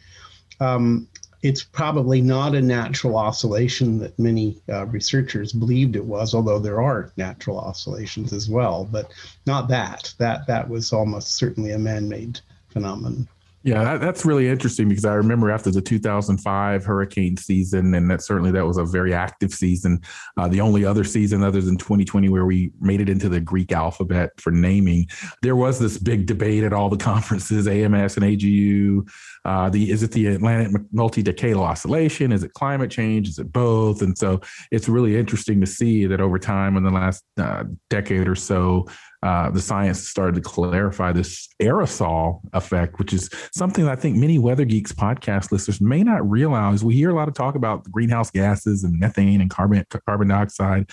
Um, 0.60 1.08
it's 1.42 1.64
probably 1.64 2.22
not 2.22 2.54
a 2.54 2.62
natural 2.62 3.16
oscillation 3.16 3.98
that 4.00 4.20
many 4.20 4.62
uh, 4.68 4.86
researchers 4.88 5.54
believed 5.54 5.96
it 5.96 6.04
was, 6.06 6.36
although 6.36 6.60
there 6.60 6.82
are 6.82 7.12
natural 7.16 7.58
oscillations 7.58 8.34
as 8.34 8.50
well, 8.50 8.88
but 8.92 9.12
not 9.46 9.70
that. 9.70 10.14
That 10.18 10.46
that 10.48 10.70
was 10.70 10.92
almost 10.92 11.36
certainly 11.36 11.72
a 11.72 11.80
man-made 11.80 12.42
phenomenon. 12.70 13.28
Yeah, 13.64 13.84
that, 13.84 14.00
that's 14.00 14.24
really 14.24 14.48
interesting 14.48 14.88
because 14.88 15.04
I 15.04 15.16
remember 15.16 15.52
after 15.52 15.70
the 15.70 15.82
2005 15.82 16.86
hurricane 16.86 17.36
season, 17.36 17.94
and 17.94 18.10
that 18.10 18.22
certainly 18.22 18.52
that 18.52 18.66
was 18.66 18.78
a 18.78 18.86
very 18.86 19.14
active 19.14 19.52
season. 19.52 20.00
Uh, 20.38 20.48
the 20.48 20.62
only 20.62 20.86
other 20.86 21.04
season 21.04 21.44
other 21.44 21.60
than 21.60 21.76
2020 21.76 22.30
where 22.30 22.46
we 22.46 22.72
made 22.80 23.02
it 23.02 23.10
into 23.10 23.28
the 23.28 23.42
Greek 23.42 23.74
alphabet 23.74 24.30
for 24.38 24.52
naming, 24.52 25.08
there 25.42 25.58
was 25.58 25.78
this 25.78 25.98
big 25.98 26.26
debate 26.26 26.64
at 26.64 26.72
all 26.72 26.90
the 26.90 26.98
conferences, 27.10 27.68
AMS 27.68 28.16
and 28.16 28.26
AGU. 28.26 29.06
Uh, 29.44 29.70
the 29.70 29.92
is 29.92 30.04
it 30.04 30.12
the 30.12 30.28
Atlantic 30.28 30.82
multi-decadal 30.94 31.62
oscillation? 31.62 32.32
Is 32.32 32.44
it 32.44 32.54
climate 32.54 32.92
change? 32.92 33.28
Is 33.28 33.40
it 33.40 33.52
both? 33.52 34.02
And 34.02 34.18
so 34.18 34.40
it's 34.72 34.88
really 34.88 35.18
interesting 35.18 35.60
to 35.60 35.68
see 35.68 36.06
that 36.06 36.22
over 36.22 36.40
time 36.40 36.78
in 36.78 36.84
the 36.84 36.92
last 36.92 37.26
uh, 37.38 37.66
decade 37.90 38.28
or 38.28 38.36
so, 38.36 38.88
uh, 39.22 39.50
the 39.50 39.60
science 39.60 40.08
started 40.08 40.36
to 40.36 40.42
clarify 40.42 41.12
this 41.12 41.50
aerosol 41.62 42.40
effect, 42.54 43.00
which 43.00 43.12
is 43.12 43.30
something 43.54 43.88
I 43.88 43.96
think 43.96 44.16
many 44.16 44.40
Weather 44.40 44.64
Geeks 44.64 44.94
podcast 44.94 45.52
listeners 45.52 45.82
may 45.82 46.04
not 46.04 46.28
realize. 46.30 46.86
We 46.86 46.96
hear 46.96 47.10
a 47.10 47.14
lot 47.14 47.28
of 47.28 47.34
talk 47.34 47.56
about 47.56 47.84
greenhouse 47.92 48.32
gases 48.32 48.84
and 48.84 48.98
methane 48.98 49.42
and 49.42 49.50
carbon 49.50 49.84
carbon 50.06 50.30
dioxide, 50.30 50.90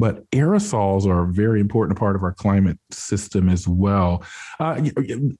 but 0.00 0.28
aerosols 0.30 1.04
are 1.04 1.24
a 1.24 1.32
very 1.32 1.60
important 1.60 1.98
part 1.98 2.16
of 2.16 2.22
our 2.22 2.32
climate 2.32 2.78
system 2.90 3.50
as 3.50 3.68
well. 3.68 4.24
Uh, 4.58 4.80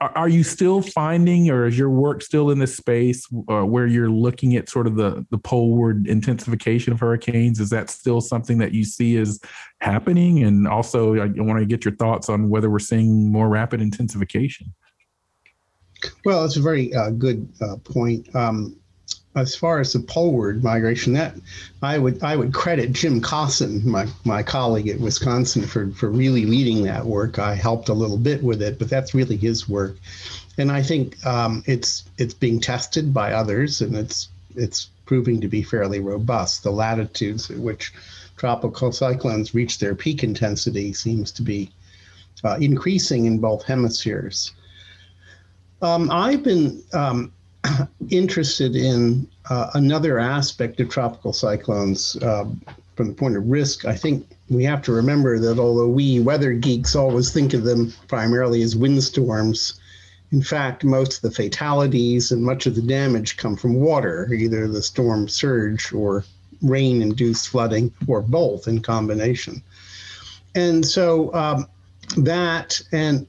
are 0.00 0.28
you 0.28 0.44
still 0.44 0.82
finding, 0.82 1.48
or 1.48 1.66
is 1.66 1.78
your 1.78 1.88
work 1.88 2.20
still 2.22 2.50
in 2.50 2.58
this 2.58 2.76
space 2.76 3.26
uh, 3.48 3.62
where 3.62 3.86
you're 3.86 4.10
looking 4.10 4.56
at 4.56 4.68
sort 4.68 4.86
of 4.86 4.96
the 4.96 5.26
the 5.30 5.38
poleward 5.38 6.06
intensification 6.06 6.92
of 6.92 7.00
hurricanes? 7.00 7.58
Is 7.58 7.70
that 7.70 7.88
still 7.88 8.20
something 8.20 8.58
that 8.58 8.72
you 8.72 8.84
see 8.84 9.16
as 9.16 9.40
happening? 9.80 10.44
And 10.44 10.68
also, 10.68 11.14
I 11.14 11.28
want 11.38 11.58
to 11.58 11.66
get 11.66 11.86
your 11.86 11.96
thoughts 11.96 12.28
on 12.28 12.50
whether 12.50 12.68
we're 12.68 12.80
seeing 12.80 13.32
more 13.32 13.48
rapid 13.48 13.80
intensification. 13.80 14.74
Well, 16.26 16.44
it's 16.44 16.56
a 16.56 16.62
very 16.62 16.94
uh, 16.94 17.10
good 17.10 17.48
uh, 17.62 17.76
point. 17.76 18.34
Um, 18.34 18.79
as 19.36 19.54
far 19.54 19.78
as 19.78 19.92
the 19.92 20.00
poleward 20.00 20.64
migration, 20.64 21.12
that 21.12 21.34
I 21.82 21.98
would 21.98 22.22
I 22.22 22.36
would 22.36 22.52
credit 22.52 22.92
Jim 22.92 23.20
Kossin, 23.20 23.84
my 23.84 24.06
my 24.24 24.42
colleague 24.42 24.88
at 24.88 25.00
Wisconsin, 25.00 25.62
for 25.62 25.90
for 25.92 26.10
really 26.10 26.46
leading 26.46 26.82
that 26.84 27.04
work. 27.04 27.38
I 27.38 27.54
helped 27.54 27.88
a 27.88 27.94
little 27.94 28.18
bit 28.18 28.42
with 28.42 28.60
it, 28.60 28.78
but 28.78 28.90
that's 28.90 29.14
really 29.14 29.36
his 29.36 29.68
work, 29.68 29.96
and 30.58 30.72
I 30.72 30.82
think 30.82 31.24
um, 31.24 31.62
it's 31.66 32.04
it's 32.18 32.34
being 32.34 32.60
tested 32.60 33.14
by 33.14 33.32
others, 33.32 33.80
and 33.80 33.96
it's 33.96 34.28
it's 34.56 34.90
proving 35.06 35.40
to 35.40 35.48
be 35.48 35.62
fairly 35.62 36.00
robust. 36.00 36.64
The 36.64 36.72
latitudes 36.72 37.50
at 37.50 37.58
which 37.58 37.92
tropical 38.36 38.90
cyclones 38.90 39.54
reach 39.54 39.78
their 39.78 39.94
peak 39.94 40.24
intensity 40.24 40.92
seems 40.92 41.30
to 41.32 41.42
be 41.42 41.70
uh, 42.42 42.56
increasing 42.60 43.26
in 43.26 43.38
both 43.38 43.62
hemispheres. 43.64 44.52
Um, 45.82 46.10
I've 46.10 46.42
been 46.42 46.82
um, 46.92 47.32
interested 48.10 48.76
in 48.76 49.28
uh, 49.48 49.70
another 49.74 50.18
aspect 50.18 50.80
of 50.80 50.88
tropical 50.88 51.32
cyclones 51.32 52.16
uh, 52.22 52.44
from 52.96 53.08
the 53.08 53.14
point 53.14 53.36
of 53.36 53.46
risk. 53.48 53.84
I 53.84 53.94
think 53.94 54.26
we 54.48 54.64
have 54.64 54.82
to 54.82 54.92
remember 54.92 55.38
that 55.38 55.58
although 55.58 55.88
we 55.88 56.20
weather 56.20 56.52
geeks 56.52 56.94
always 56.94 57.32
think 57.32 57.54
of 57.54 57.64
them 57.64 57.92
primarily 58.08 58.62
as 58.62 58.76
windstorms, 58.76 59.80
in 60.32 60.42
fact, 60.42 60.84
most 60.84 61.16
of 61.16 61.22
the 61.22 61.30
fatalities 61.30 62.30
and 62.30 62.42
much 62.42 62.66
of 62.66 62.74
the 62.74 62.82
damage 62.82 63.36
come 63.36 63.56
from 63.56 63.74
water, 63.74 64.32
either 64.32 64.68
the 64.68 64.82
storm 64.82 65.28
surge 65.28 65.92
or 65.92 66.24
rain 66.62 67.02
induced 67.02 67.48
flooding, 67.48 67.92
or 68.06 68.20
both 68.20 68.68
in 68.68 68.80
combination. 68.80 69.62
And 70.54 70.84
so 70.84 71.32
um, 71.34 71.66
that 72.16 72.80
and 72.92 73.26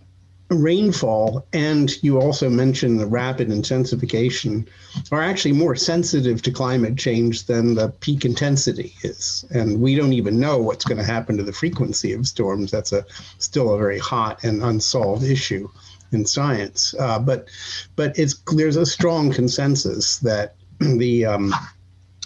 rainfall, 0.56 1.46
and 1.54 1.92
you 2.04 2.20
also 2.20 2.50
mentioned 2.50 3.00
the 3.00 3.06
rapid 3.06 3.50
intensification, 3.52 4.68
are 5.12 5.22
actually 5.22 5.54
more 5.54 5.76
sensitive 5.76 6.42
to 6.42 6.52
climate 6.52 6.98
change 6.98 7.46
than 7.46 7.76
the 7.76 7.90
peak 8.02 8.26
intensity 8.26 8.94
is. 9.04 9.46
And 9.52 9.82
we 9.82 9.96
don't 9.96 10.14
even 10.14 10.40
know 10.40 10.58
what's 10.58 10.86
going 10.86 10.98
to 10.98 11.04
happen 11.04 11.38
to 11.38 11.44
the 11.44 11.54
frequency 11.54 12.14
of 12.14 12.28
storms. 12.28 12.72
That's 12.72 12.92
a 12.92 13.06
still 13.38 13.74
a 13.74 13.78
very 13.78 14.00
hot 14.00 14.44
and 14.44 14.62
unsolved 14.64 15.24
issue 15.24 15.70
in 16.12 16.26
science. 16.26 16.94
Uh, 17.00 17.20
but 17.20 17.48
but 17.96 18.18
it's 18.18 18.42
there's 18.56 18.76
a 18.76 18.86
strong 18.86 19.32
consensus 19.32 20.20
that 20.20 20.56
the 20.80 21.26
um, 21.26 21.54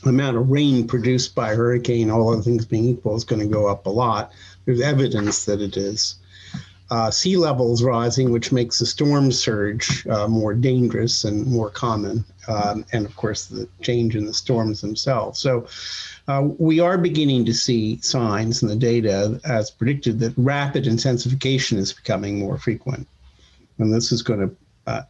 amount 0.04 0.38
of 0.38 0.50
rain 0.50 0.88
produced 0.88 1.36
by 1.36 1.54
hurricane, 1.56 2.10
all 2.10 2.34
other 2.34 2.42
things 2.42 2.66
being 2.66 2.86
equal, 2.86 3.16
is 3.16 3.24
going 3.24 3.42
to 3.42 3.48
go 3.48 3.68
up 3.68 3.86
a 3.86 3.90
lot. 3.90 4.32
There's 4.66 4.82
evidence 4.82 5.46
that 5.46 5.62
it 5.62 5.78
is. 5.78 6.16
Uh, 6.92 7.10
sea 7.10 7.36
levels 7.36 7.82
rising, 7.82 8.32
which 8.32 8.52
makes 8.52 8.78
the 8.78 8.86
storm 8.86 9.32
surge 9.32 10.06
uh, 10.08 10.28
more 10.28 10.54
dangerous 10.54 11.24
and 11.24 11.48
more 11.48 11.72
common, 11.72 12.24
um, 12.48 12.86
and 12.94 13.08
of 13.08 13.16
course 13.16 13.48
the 13.48 13.68
change 13.82 14.16
in 14.16 14.26
the 14.26 14.34
storms 14.34 14.82
themselves. 14.82 15.40
So 15.40 15.68
uh, 16.28 16.48
we 16.60 16.80
are 16.80 16.98
beginning 17.00 17.46
to 17.46 17.54
see 17.56 18.00
signs 18.02 18.62
in 18.62 18.70
the 18.70 18.76
data, 18.76 19.42
as 19.46 19.72
predicted, 19.72 20.20
that 20.20 20.34
rapid 20.38 20.86
intensification 20.86 21.80
is 21.80 21.92
becoming 21.92 22.38
more 22.38 22.60
frequent, 22.60 23.08
and 23.80 23.92
this 23.92 24.12
is 24.12 24.22
going 24.22 24.42
to 24.42 24.56
uh, 24.86 25.02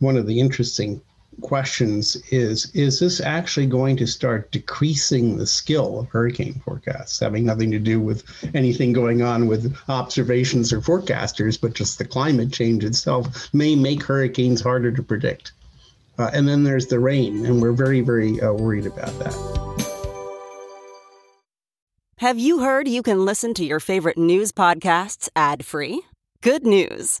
one 0.00 0.16
of 0.16 0.26
the 0.26 0.40
interesting 0.40 1.00
questions 1.40 2.16
is 2.30 2.70
is 2.74 3.00
this 3.00 3.20
actually 3.20 3.66
going 3.66 3.96
to 3.96 4.06
start 4.06 4.50
decreasing 4.50 5.36
the 5.36 5.46
skill 5.46 6.00
of 6.00 6.08
hurricane 6.08 6.60
forecasts 6.64 7.18
having 7.20 7.44
nothing 7.44 7.70
to 7.70 7.78
do 7.78 8.00
with 8.00 8.24
anything 8.54 8.92
going 8.92 9.22
on 9.22 9.46
with 9.46 9.76
observations 9.88 10.72
or 10.72 10.80
forecasters 10.80 11.60
but 11.60 11.74
just 11.74 11.98
the 11.98 12.04
climate 12.04 12.52
change 12.52 12.84
itself 12.84 13.52
may 13.52 13.74
make 13.74 14.02
hurricanes 14.02 14.60
harder 14.60 14.92
to 14.92 15.02
predict? 15.02 15.52
Uh, 16.18 16.30
and 16.32 16.46
then 16.46 16.64
there's 16.64 16.86
the 16.88 16.98
rain 16.98 17.46
and 17.46 17.60
we're 17.60 17.72
very 17.72 18.00
very 18.00 18.40
uh, 18.40 18.52
worried 18.52 18.86
about 18.86 19.16
that. 19.18 19.34
Have 22.18 22.38
you 22.38 22.60
heard 22.60 22.86
you 22.86 23.02
can 23.02 23.24
listen 23.24 23.54
to 23.54 23.64
your 23.64 23.80
favorite 23.80 24.18
news 24.18 24.52
podcasts 24.52 25.28
ad 25.34 25.64
free 25.64 26.02
good 26.42 26.66
news 26.66 27.20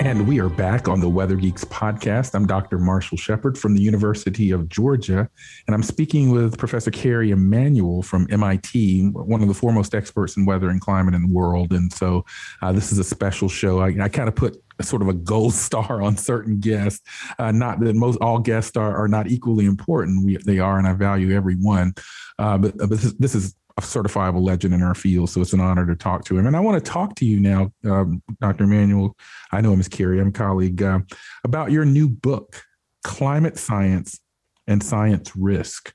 And 0.00 0.26
we 0.26 0.40
are 0.40 0.48
back 0.48 0.88
on 0.88 0.98
the 0.98 1.10
Weather 1.10 1.36
Geeks 1.36 1.62
podcast. 1.66 2.34
I'm 2.34 2.46
Dr. 2.46 2.78
Marshall 2.78 3.18
Shepard 3.18 3.58
from 3.58 3.74
the 3.74 3.82
University 3.82 4.50
of 4.50 4.66
Georgia, 4.66 5.28
and 5.66 5.74
I'm 5.74 5.82
speaking 5.82 6.30
with 6.30 6.56
Professor 6.56 6.90
Kerry 6.90 7.32
Emanuel 7.32 8.00
from 8.00 8.26
MIT, 8.30 9.10
one 9.10 9.42
of 9.42 9.48
the 9.48 9.52
foremost 9.52 9.94
experts 9.94 10.38
in 10.38 10.46
weather 10.46 10.70
and 10.70 10.80
climate 10.80 11.12
in 11.12 11.28
the 11.28 11.34
world. 11.34 11.74
And 11.74 11.92
so 11.92 12.24
uh, 12.62 12.72
this 12.72 12.92
is 12.92 12.98
a 12.98 13.04
special 13.04 13.46
show. 13.46 13.80
I, 13.80 13.88
I 14.00 14.08
kind 14.08 14.26
of 14.26 14.34
put 14.34 14.56
sort 14.80 15.02
of 15.02 15.08
a 15.08 15.12
gold 15.12 15.52
star 15.66 16.00
on 16.00 16.16
certain 16.16 16.60
guests. 16.60 17.02
Uh, 17.38 17.52
not 17.52 17.78
that 17.80 17.94
most 17.94 18.16
all 18.22 18.38
guests 18.38 18.78
are, 18.78 18.96
are 18.96 19.08
not 19.08 19.26
equally 19.26 19.66
important. 19.66 20.24
We, 20.24 20.38
they 20.38 20.60
are, 20.60 20.78
and 20.78 20.88
I 20.88 20.94
value 20.94 21.36
every 21.36 21.56
one. 21.56 21.92
Uh, 22.38 22.56
but, 22.56 22.74
but 22.78 22.88
this, 22.88 23.12
this 23.18 23.34
is 23.34 23.54
a 23.84 23.86
certifiable 23.86 24.42
legend 24.42 24.74
in 24.74 24.82
our 24.82 24.94
field. 24.94 25.30
So 25.30 25.40
it's 25.40 25.52
an 25.52 25.60
honor 25.60 25.86
to 25.86 25.96
talk 25.96 26.24
to 26.26 26.38
him. 26.38 26.46
And 26.46 26.56
I 26.56 26.60
want 26.60 26.82
to 26.82 26.90
talk 26.90 27.14
to 27.16 27.24
you 27.24 27.40
now, 27.40 27.72
um, 27.84 28.22
Dr. 28.40 28.64
Emanuel. 28.64 29.16
I 29.52 29.60
know 29.60 29.72
him 29.72 29.80
as 29.80 29.88
Kerry, 29.88 30.20
I'm 30.20 30.28
a 30.28 30.32
colleague, 30.32 30.82
uh, 30.82 31.00
about 31.44 31.70
your 31.70 31.84
new 31.84 32.08
book, 32.08 32.62
Climate 33.02 33.58
Science 33.58 34.20
and 34.66 34.82
Science 34.82 35.34
Risk, 35.36 35.92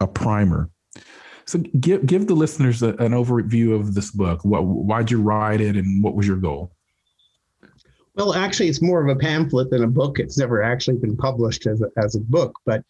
a 0.00 0.06
primer. 0.06 0.70
So 1.46 1.58
give 1.58 2.06
give 2.06 2.28
the 2.28 2.34
listeners 2.34 2.82
a, 2.82 2.90
an 2.96 3.12
overview 3.12 3.74
of 3.74 3.94
this 3.94 4.12
book. 4.12 4.44
What, 4.44 4.64
why'd 4.64 5.10
you 5.10 5.20
write 5.20 5.60
it, 5.60 5.76
and 5.76 6.02
what 6.02 6.14
was 6.14 6.26
your 6.26 6.36
goal? 6.36 6.72
Well, 8.14 8.34
actually, 8.34 8.68
it's 8.68 8.82
more 8.82 9.02
of 9.02 9.08
a 9.08 9.18
pamphlet 9.18 9.70
than 9.70 9.82
a 9.82 9.88
book. 9.88 10.18
It's 10.18 10.38
never 10.38 10.62
actually 10.62 10.98
been 10.98 11.16
published 11.16 11.66
as 11.66 11.80
a, 11.80 11.86
as 11.96 12.14
a 12.14 12.20
book, 12.20 12.52
but 12.64 12.84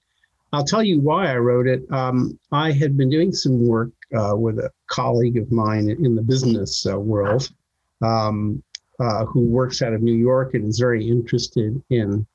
I'll 0.52 0.64
tell 0.64 0.82
you 0.82 1.00
why 1.00 1.32
I 1.32 1.36
wrote 1.36 1.66
it. 1.66 1.90
Um, 1.92 2.38
I 2.50 2.72
had 2.72 2.96
been 2.96 3.10
doing 3.10 3.32
some 3.32 3.66
work 3.66 3.90
uh, 4.16 4.34
with 4.36 4.58
a 4.58 4.70
colleague 4.88 5.36
of 5.36 5.52
mine 5.52 5.88
in 5.88 6.14
the 6.14 6.22
business 6.22 6.86
uh, 6.86 6.98
world 6.98 7.50
um, 8.02 8.62
uh, 8.98 9.24
who 9.26 9.40
works 9.40 9.80
out 9.82 9.92
of 9.92 10.02
New 10.02 10.14
York 10.14 10.54
and 10.54 10.66
is 10.66 10.78
very 10.78 11.08
interested 11.08 11.80
in 11.90 12.26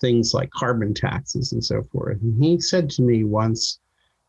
things 0.00 0.34
like 0.34 0.50
carbon 0.50 0.92
taxes 0.92 1.52
and 1.52 1.64
so 1.64 1.82
forth. 1.90 2.20
And 2.20 2.42
he 2.42 2.60
said 2.60 2.90
to 2.90 3.02
me 3.02 3.24
once, 3.24 3.78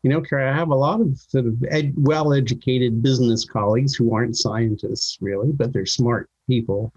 you 0.02 0.10
know, 0.10 0.20
Kerry, 0.20 0.48
I 0.48 0.54
have 0.54 0.70
a 0.70 0.74
lot 0.74 1.00
of 1.00 1.18
sort 1.18 1.46
of 1.46 1.62
ed- 1.68 1.94
well 1.96 2.32
educated 2.32 3.02
business 3.02 3.44
colleagues 3.44 3.94
who 3.94 4.14
aren't 4.14 4.36
scientists 4.36 5.18
really, 5.20 5.52
but 5.52 5.72
they're 5.72 5.86
smart 5.86 6.30
people 6.48 6.92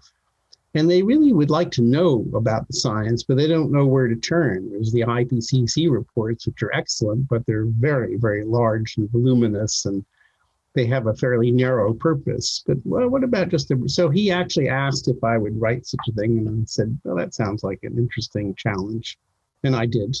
and 0.78 0.88
they 0.88 1.02
really 1.02 1.32
would 1.32 1.50
like 1.50 1.72
to 1.72 1.82
know 1.82 2.24
about 2.34 2.68
the 2.68 2.72
science, 2.72 3.24
but 3.24 3.36
they 3.36 3.48
don't 3.48 3.72
know 3.72 3.84
where 3.84 4.06
to 4.06 4.14
turn. 4.14 4.70
There's 4.70 4.92
the 4.92 5.00
IPCC 5.00 5.90
reports, 5.90 6.46
which 6.46 6.62
are 6.62 6.72
excellent, 6.72 7.26
but 7.26 7.44
they're 7.46 7.64
very, 7.64 8.16
very 8.16 8.44
large 8.44 8.96
and 8.96 9.10
voluminous, 9.10 9.86
and 9.86 10.04
they 10.74 10.86
have 10.86 11.08
a 11.08 11.16
fairly 11.16 11.50
narrow 11.50 11.92
purpose. 11.94 12.62
But 12.64 12.78
well, 12.84 13.08
what 13.08 13.24
about 13.24 13.48
just 13.48 13.72
a, 13.72 13.88
so 13.88 14.08
he 14.08 14.30
actually 14.30 14.68
asked 14.68 15.08
if 15.08 15.24
I 15.24 15.36
would 15.36 15.60
write 15.60 15.84
such 15.84 16.06
a 16.08 16.12
thing, 16.12 16.38
and 16.38 16.62
I 16.62 16.64
said, 16.66 16.96
well, 17.02 17.16
that 17.16 17.34
sounds 17.34 17.64
like 17.64 17.80
an 17.82 17.98
interesting 17.98 18.54
challenge, 18.54 19.18
and 19.64 19.74
I 19.74 19.86
did. 19.86 20.16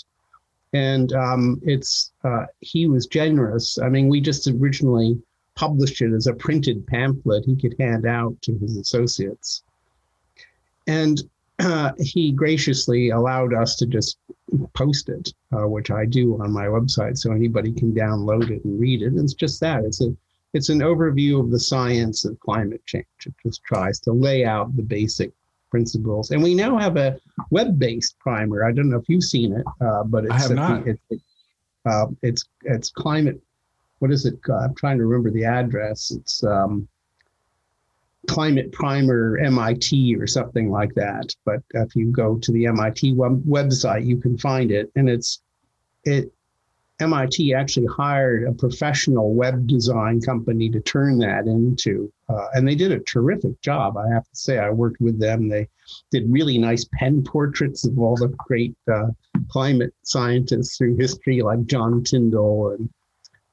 And 0.72 1.12
um, 1.12 1.60
it's 1.62 2.10
uh, 2.24 2.46
he 2.58 2.88
was 2.88 3.06
generous. 3.06 3.78
I 3.78 3.88
mean, 3.88 4.08
we 4.08 4.20
just 4.20 4.48
originally 4.48 5.22
published 5.54 6.02
it 6.02 6.12
as 6.12 6.26
a 6.26 6.34
printed 6.34 6.84
pamphlet 6.88 7.44
he 7.44 7.54
could 7.54 7.76
hand 7.78 8.06
out 8.06 8.34
to 8.42 8.58
his 8.58 8.76
associates 8.76 9.62
and 10.88 11.22
uh, 11.60 11.92
he 11.98 12.32
graciously 12.32 13.10
allowed 13.10 13.54
us 13.54 13.76
to 13.76 13.86
just 13.86 14.18
post 14.74 15.08
it, 15.08 15.32
uh, 15.52 15.68
which 15.68 15.90
I 15.90 16.04
do 16.04 16.40
on 16.40 16.50
my 16.50 16.66
website, 16.66 17.18
so 17.18 17.32
anybody 17.32 17.72
can 17.72 17.92
download 17.92 18.50
it 18.50 18.64
and 18.64 18.80
read 18.80 19.02
it. 19.02 19.12
And 19.12 19.20
it's 19.20 19.34
just 19.34 19.60
that 19.60 19.84
it's 19.84 20.00
a 20.00 20.16
it's 20.54 20.70
an 20.70 20.80
overview 20.80 21.38
of 21.40 21.50
the 21.50 21.60
science 21.60 22.24
of 22.24 22.40
climate 22.40 22.84
change. 22.86 23.06
It 23.26 23.34
just 23.44 23.62
tries 23.64 24.00
to 24.00 24.12
lay 24.12 24.44
out 24.46 24.74
the 24.76 24.82
basic 24.82 25.30
principles. 25.70 26.30
And 26.30 26.42
we 26.42 26.54
now 26.54 26.78
have 26.78 26.96
a 26.96 27.18
web-based 27.50 28.18
primer. 28.18 28.64
I 28.64 28.72
don't 28.72 28.88
know 28.88 28.96
if 28.96 29.08
you've 29.08 29.24
seen 29.24 29.52
it, 29.52 29.66
uh, 29.82 30.04
but 30.04 30.24
it's 30.24 30.32
I 30.32 30.38
have 30.38 30.50
not. 30.52 30.88
It, 30.88 30.98
it, 31.10 31.20
uh, 31.84 32.06
it's 32.22 32.44
it's 32.62 32.90
climate. 32.90 33.40
What 33.98 34.10
is 34.10 34.24
it? 34.24 34.38
I'm 34.48 34.74
trying 34.74 34.98
to 34.98 35.06
remember 35.06 35.30
the 35.30 35.44
address. 35.44 36.12
It's 36.12 36.42
um, 36.44 36.88
Climate 38.26 38.72
Primer 38.72 39.38
MIT 39.38 40.16
or 40.16 40.26
something 40.26 40.70
like 40.70 40.94
that. 40.94 41.34
But 41.44 41.60
if 41.74 41.94
you 41.94 42.10
go 42.10 42.36
to 42.38 42.52
the 42.52 42.66
MIT 42.66 43.14
web- 43.14 43.44
website, 43.44 44.06
you 44.06 44.18
can 44.18 44.36
find 44.36 44.70
it. 44.70 44.90
And 44.96 45.08
it's 45.08 45.40
it 46.04 46.32
MIT 47.00 47.54
actually 47.54 47.86
hired 47.86 48.48
a 48.48 48.52
professional 48.52 49.32
web 49.32 49.68
design 49.68 50.20
company 50.20 50.68
to 50.68 50.80
turn 50.80 51.18
that 51.18 51.46
into, 51.46 52.12
uh, 52.28 52.48
and 52.54 52.66
they 52.66 52.74
did 52.74 52.90
a 52.90 52.98
terrific 53.00 53.60
job. 53.60 53.96
I 53.96 54.08
have 54.08 54.24
to 54.24 54.36
say, 54.36 54.58
I 54.58 54.70
worked 54.70 55.00
with 55.00 55.20
them. 55.20 55.48
They 55.48 55.68
did 56.10 56.30
really 56.30 56.58
nice 56.58 56.86
pen 56.92 57.22
portraits 57.22 57.86
of 57.86 57.98
all 58.00 58.16
the 58.16 58.34
great 58.36 58.74
uh, 58.92 59.08
climate 59.48 59.94
scientists 60.02 60.76
through 60.76 60.96
history, 60.96 61.40
like 61.40 61.66
John 61.66 62.02
Tyndall 62.02 62.70
and 62.70 62.90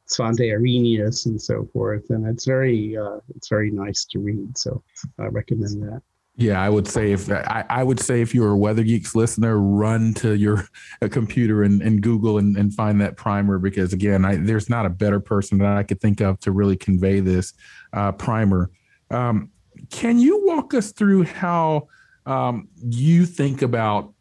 Svante 0.07 0.51
Arrhenius 0.51 1.25
and 1.25 1.41
so 1.41 1.67
forth, 1.73 2.09
and 2.09 2.27
it's 2.27 2.45
very 2.45 2.97
uh, 2.97 3.19
it's 3.35 3.49
very 3.49 3.71
nice 3.71 4.05
to 4.05 4.19
read. 4.19 4.57
So 4.57 4.83
I 5.19 5.25
recommend 5.25 5.83
that. 5.83 6.01
Yeah, 6.37 6.61
I 6.61 6.69
would 6.69 6.85
say 6.85 7.13
if 7.13 7.31
I, 7.31 7.63
I 7.69 7.83
would 7.83 7.99
say 7.99 8.21
if 8.21 8.35
you're 8.35 8.51
a 8.51 8.57
Weather 8.57 8.83
Geeks 8.83 9.15
listener, 9.15 9.57
run 9.57 10.13
to 10.15 10.35
your 10.35 10.67
computer 11.09 11.63
and, 11.63 11.81
and 11.81 12.01
Google 12.01 12.39
and, 12.39 12.57
and 12.57 12.73
find 12.73 12.99
that 12.99 13.15
primer 13.15 13.57
because 13.57 13.93
again, 13.93 14.25
I, 14.25 14.35
there's 14.35 14.69
not 14.69 14.85
a 14.85 14.89
better 14.89 15.21
person 15.21 15.59
that 15.59 15.77
I 15.77 15.83
could 15.83 16.01
think 16.01 16.19
of 16.19 16.39
to 16.41 16.51
really 16.51 16.75
convey 16.75 17.21
this 17.21 17.53
uh, 17.93 18.11
primer. 18.11 18.69
Um, 19.11 19.49
can 19.89 20.19
you 20.19 20.45
walk 20.45 20.73
us 20.73 20.91
through 20.91 21.23
how 21.23 21.87
um, 22.25 22.67
you 22.83 23.25
think 23.25 23.61
about? 23.61 24.13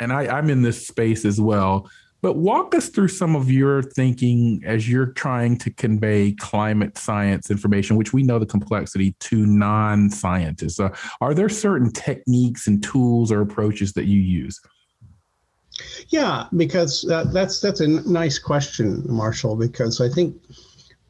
And 0.00 0.12
I, 0.12 0.26
I'm 0.26 0.48
in 0.48 0.62
this 0.62 0.86
space 0.86 1.26
as 1.26 1.40
well 1.40 1.90
but 2.24 2.38
walk 2.38 2.74
us 2.74 2.88
through 2.88 3.08
some 3.08 3.36
of 3.36 3.50
your 3.50 3.82
thinking 3.82 4.62
as 4.64 4.88
you're 4.88 5.08
trying 5.08 5.58
to 5.58 5.70
convey 5.70 6.32
climate 6.32 6.96
science 6.96 7.50
information, 7.50 7.96
which 7.96 8.14
we 8.14 8.22
know 8.22 8.38
the 8.38 8.46
complexity 8.46 9.14
to 9.20 9.44
non 9.44 10.08
scientists. 10.08 10.80
Uh, 10.80 10.88
are 11.20 11.34
there 11.34 11.50
certain 11.50 11.92
techniques 11.92 12.66
and 12.66 12.82
tools 12.82 13.30
or 13.30 13.42
approaches 13.42 13.92
that 13.92 14.06
you 14.06 14.22
use? 14.22 14.58
Yeah, 16.08 16.46
because 16.56 17.06
uh, 17.10 17.24
that's 17.24 17.60
that's 17.60 17.80
a 17.80 17.88
nice 17.88 18.38
question, 18.38 19.04
Marshall. 19.06 19.54
Because 19.54 20.00
I 20.00 20.08
think, 20.08 20.34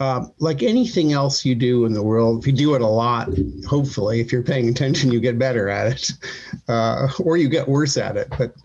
uh, 0.00 0.26
like 0.40 0.64
anything 0.64 1.12
else 1.12 1.44
you 1.44 1.54
do 1.54 1.84
in 1.84 1.92
the 1.92 2.02
world, 2.02 2.40
if 2.40 2.46
you 2.48 2.52
do 2.52 2.74
it 2.74 2.82
a 2.82 2.88
lot, 2.88 3.28
hopefully, 3.68 4.18
if 4.18 4.32
you're 4.32 4.42
paying 4.42 4.68
attention, 4.68 5.12
you 5.12 5.20
get 5.20 5.38
better 5.38 5.68
at 5.68 5.92
it, 5.92 6.10
uh, 6.68 7.06
or 7.20 7.36
you 7.36 7.48
get 7.48 7.68
worse 7.68 7.96
at 7.96 8.16
it. 8.16 8.26
But 8.36 8.56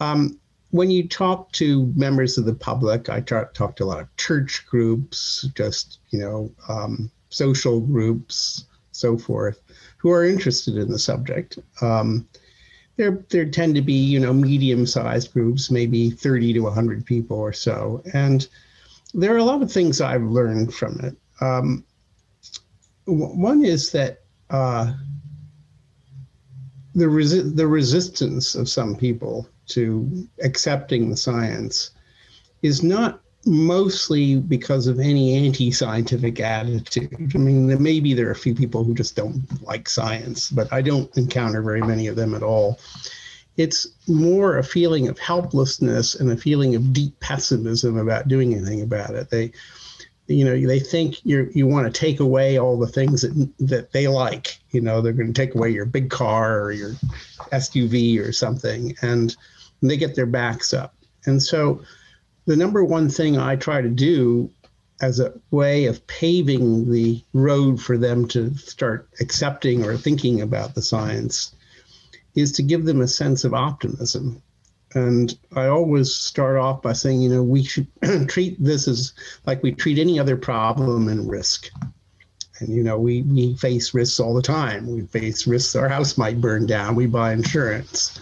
um, 0.00 0.38
when 0.74 0.90
you 0.90 1.06
talk 1.06 1.52
to 1.52 1.92
members 1.94 2.36
of 2.36 2.46
the 2.46 2.52
public, 2.52 3.08
I 3.08 3.20
talk, 3.20 3.54
talk 3.54 3.76
to 3.76 3.84
a 3.84 3.86
lot 3.86 4.00
of 4.00 4.16
church 4.16 4.66
groups, 4.66 5.48
just 5.54 6.00
you 6.10 6.18
know, 6.18 6.50
um, 6.68 7.12
social 7.30 7.78
groups, 7.78 8.64
so 8.90 9.16
forth, 9.16 9.60
who 9.98 10.10
are 10.10 10.24
interested 10.24 10.76
in 10.76 10.90
the 10.90 10.98
subject. 10.98 11.60
Um, 11.80 12.26
there, 12.96 13.24
there 13.28 13.48
tend 13.48 13.76
to 13.76 13.82
be 13.82 13.92
you 13.92 14.18
know 14.18 14.32
medium-sized 14.32 15.32
groups, 15.32 15.70
maybe 15.70 16.10
30 16.10 16.54
to 16.54 16.60
100 16.62 17.06
people 17.06 17.38
or 17.38 17.52
so, 17.52 18.02
and 18.12 18.48
there 19.14 19.32
are 19.32 19.38
a 19.38 19.44
lot 19.44 19.62
of 19.62 19.70
things 19.70 20.00
I've 20.00 20.24
learned 20.24 20.74
from 20.74 20.98
it. 21.04 21.16
Um, 21.40 21.84
one 23.04 23.64
is 23.64 23.92
that 23.92 24.22
uh, 24.50 24.92
the 26.96 27.04
resi- 27.04 27.54
the 27.54 27.68
resistance 27.68 28.56
of 28.56 28.68
some 28.68 28.96
people 28.96 29.48
to 29.68 30.28
accepting 30.42 31.10
the 31.10 31.16
science 31.16 31.90
is 32.62 32.82
not 32.82 33.20
mostly 33.46 34.36
because 34.36 34.86
of 34.86 34.98
any 34.98 35.46
anti-scientific 35.46 36.40
attitude. 36.40 37.32
I 37.34 37.38
mean, 37.38 37.82
maybe 37.82 38.14
there 38.14 38.28
are 38.28 38.32
a 38.32 38.36
few 38.36 38.54
people 38.54 38.84
who 38.84 38.94
just 38.94 39.16
don't 39.16 39.42
like 39.62 39.88
science, 39.88 40.50
but 40.50 40.72
I 40.72 40.82
don't 40.82 41.14
encounter 41.16 41.62
very 41.62 41.82
many 41.82 42.06
of 42.06 42.16
them 42.16 42.34
at 42.34 42.42
all. 42.42 42.78
It's 43.56 43.86
more 44.08 44.58
a 44.58 44.64
feeling 44.64 45.08
of 45.08 45.18
helplessness 45.18 46.14
and 46.14 46.30
a 46.30 46.36
feeling 46.36 46.74
of 46.74 46.92
deep 46.92 47.18
pessimism 47.20 47.98
about 47.98 48.28
doing 48.28 48.54
anything 48.54 48.80
about 48.80 49.14
it. 49.14 49.30
They, 49.30 49.52
you 50.26 50.44
know, 50.44 50.58
they 50.66 50.80
think 50.80 51.24
you 51.24 51.50
you 51.54 51.66
want 51.66 51.86
to 51.86 52.00
take 52.00 52.20
away 52.20 52.58
all 52.58 52.78
the 52.78 52.88
things 52.88 53.20
that 53.20 53.50
that 53.60 53.92
they 53.92 54.08
like. 54.08 54.58
You 54.70 54.80
know, 54.80 55.00
they're 55.00 55.12
going 55.12 55.32
to 55.32 55.40
take 55.40 55.54
away 55.54 55.68
your 55.70 55.84
big 55.84 56.08
car 56.10 56.62
or 56.62 56.72
your 56.72 56.92
SUV 57.52 58.26
or 58.26 58.32
something, 58.32 58.96
and 59.02 59.36
and 59.84 59.90
they 59.90 59.98
get 59.98 60.14
their 60.14 60.24
backs 60.24 60.72
up. 60.72 60.94
And 61.26 61.42
so 61.42 61.82
the 62.46 62.56
number 62.56 62.82
one 62.82 63.10
thing 63.10 63.36
I 63.36 63.56
try 63.56 63.82
to 63.82 63.90
do 63.90 64.50
as 65.02 65.20
a 65.20 65.34
way 65.50 65.84
of 65.84 66.06
paving 66.06 66.90
the 66.90 67.22
road 67.34 67.82
for 67.82 67.98
them 67.98 68.26
to 68.28 68.54
start 68.54 69.06
accepting 69.20 69.84
or 69.84 69.98
thinking 69.98 70.40
about 70.40 70.74
the 70.74 70.80
science 70.80 71.54
is 72.34 72.50
to 72.52 72.62
give 72.62 72.86
them 72.86 73.02
a 73.02 73.06
sense 73.06 73.44
of 73.44 73.52
optimism. 73.52 74.40
And 74.94 75.36
I 75.54 75.66
always 75.66 76.14
start 76.14 76.56
off 76.56 76.80
by 76.80 76.94
saying, 76.94 77.20
you 77.20 77.28
know, 77.28 77.42
we 77.42 77.62
should 77.62 77.86
treat 78.28 78.56
this 78.58 78.88
as 78.88 79.12
like 79.44 79.62
we 79.62 79.72
treat 79.72 79.98
any 79.98 80.18
other 80.18 80.38
problem 80.38 81.08
and 81.08 81.30
risk. 81.30 81.68
And 82.60 82.70
you 82.70 82.82
know, 82.82 82.98
we 82.98 83.20
we 83.20 83.54
face 83.56 83.92
risks 83.92 84.18
all 84.18 84.32
the 84.32 84.40
time. 84.40 84.86
We 84.86 85.02
face 85.02 85.46
risks 85.46 85.76
our 85.76 85.90
house 85.90 86.16
might 86.16 86.40
burn 86.40 86.64
down. 86.64 86.94
We 86.94 87.04
buy 87.04 87.34
insurance. 87.34 88.18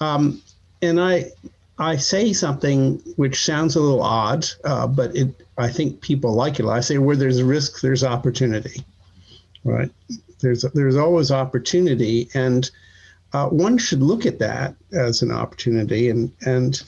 Um, 0.00 0.40
and 0.82 1.00
I 1.00 1.30
I 1.78 1.96
say 1.96 2.32
something 2.32 2.96
which 3.16 3.44
sounds 3.44 3.76
a 3.76 3.80
little 3.80 4.02
odd, 4.02 4.46
uh, 4.64 4.86
but 4.86 5.14
it 5.16 5.28
I 5.56 5.68
think 5.68 6.00
people 6.00 6.32
like 6.32 6.58
it. 6.60 6.66
I 6.66 6.80
say 6.80 6.98
where 6.98 7.16
there's 7.16 7.42
risk, 7.42 7.80
there's 7.80 8.04
opportunity, 8.04 8.84
right? 9.64 9.90
There's 10.40 10.62
there's 10.74 10.96
always 10.96 11.30
opportunity, 11.30 12.28
and 12.34 12.70
uh, 13.32 13.48
one 13.48 13.78
should 13.78 14.02
look 14.02 14.26
at 14.26 14.38
that 14.38 14.74
as 14.92 15.22
an 15.22 15.30
opportunity. 15.30 16.10
And 16.10 16.32
and 16.42 16.82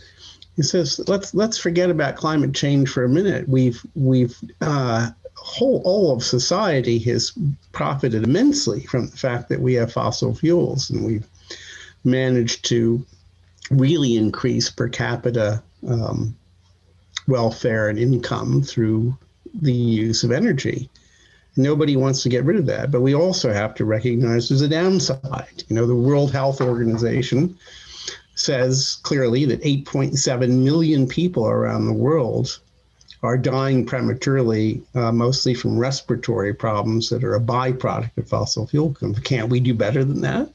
he 0.56 0.62
says 0.62 1.00
let's 1.08 1.34
let's 1.34 1.58
forget 1.58 1.90
about 1.90 2.16
climate 2.16 2.54
change 2.54 2.88
for 2.90 3.04
a 3.04 3.08
minute. 3.08 3.48
We've 3.48 3.80
we've 3.94 4.36
uh, 4.60 5.10
whole 5.36 5.82
all 5.84 6.12
of 6.12 6.24
society 6.24 6.98
has 6.98 7.32
profited 7.72 8.24
immensely 8.24 8.84
from 8.86 9.06
the 9.06 9.16
fact 9.16 9.48
that 9.48 9.60
we 9.60 9.74
have 9.74 9.92
fossil 9.92 10.34
fuels, 10.34 10.90
and 10.90 11.04
we've 11.04 11.26
managed 12.04 12.64
to 12.66 13.04
really 13.70 14.16
increase 14.16 14.68
per 14.70 14.88
capita 14.88 15.62
um, 15.88 16.36
welfare 17.26 17.88
and 17.88 17.98
income 17.98 18.62
through 18.62 19.16
the 19.62 19.72
use 19.72 20.24
of 20.24 20.32
energy. 20.32 20.90
Nobody 21.56 21.96
wants 21.96 22.22
to 22.22 22.28
get 22.28 22.44
rid 22.44 22.56
of 22.56 22.66
that, 22.66 22.90
but 22.90 23.00
we 23.00 23.14
also 23.14 23.52
have 23.52 23.74
to 23.76 23.84
recognize 23.84 24.48
there's 24.48 24.62
a 24.62 24.68
downside. 24.68 25.64
You 25.68 25.76
know, 25.76 25.86
the 25.86 25.94
World 25.94 26.32
Health 26.32 26.60
Organization 26.60 27.56
says 28.34 28.98
clearly 29.02 29.44
that 29.46 29.62
8.7 29.62 30.48
million 30.48 31.06
people 31.06 31.46
around 31.46 31.86
the 31.86 31.92
world 31.92 32.58
are 33.22 33.36
dying 33.36 33.84
prematurely, 33.84 34.82
uh, 34.94 35.12
mostly 35.12 35.52
from 35.54 35.78
respiratory 35.78 36.54
problems 36.54 37.10
that 37.10 37.22
are 37.22 37.34
a 37.34 37.40
byproduct 37.40 38.16
of 38.16 38.28
fossil 38.28 38.66
fuel. 38.66 38.96
Can't 39.24 39.50
we 39.50 39.60
do 39.60 39.74
better 39.74 40.04
than 40.04 40.22
that? 40.22 40.50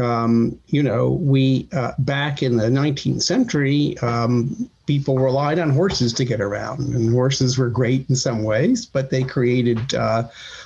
Um, 0.00 0.58
you 0.68 0.82
know, 0.82 1.10
we 1.10 1.68
uh, 1.72 1.92
back 1.98 2.42
in 2.42 2.56
the 2.56 2.68
19th 2.68 3.22
century, 3.22 3.98
um, 3.98 4.68
people 4.86 5.18
relied 5.18 5.58
on 5.58 5.70
horses 5.70 6.12
to 6.14 6.24
get 6.24 6.40
around, 6.40 6.80
and 6.94 7.12
horses 7.12 7.58
were 7.58 7.70
great 7.70 8.08
in 8.08 8.16
some 8.16 8.42
ways, 8.42 8.86
but 8.86 9.10
they 9.10 9.22
created, 9.22 9.94
uh, 9.94 10.24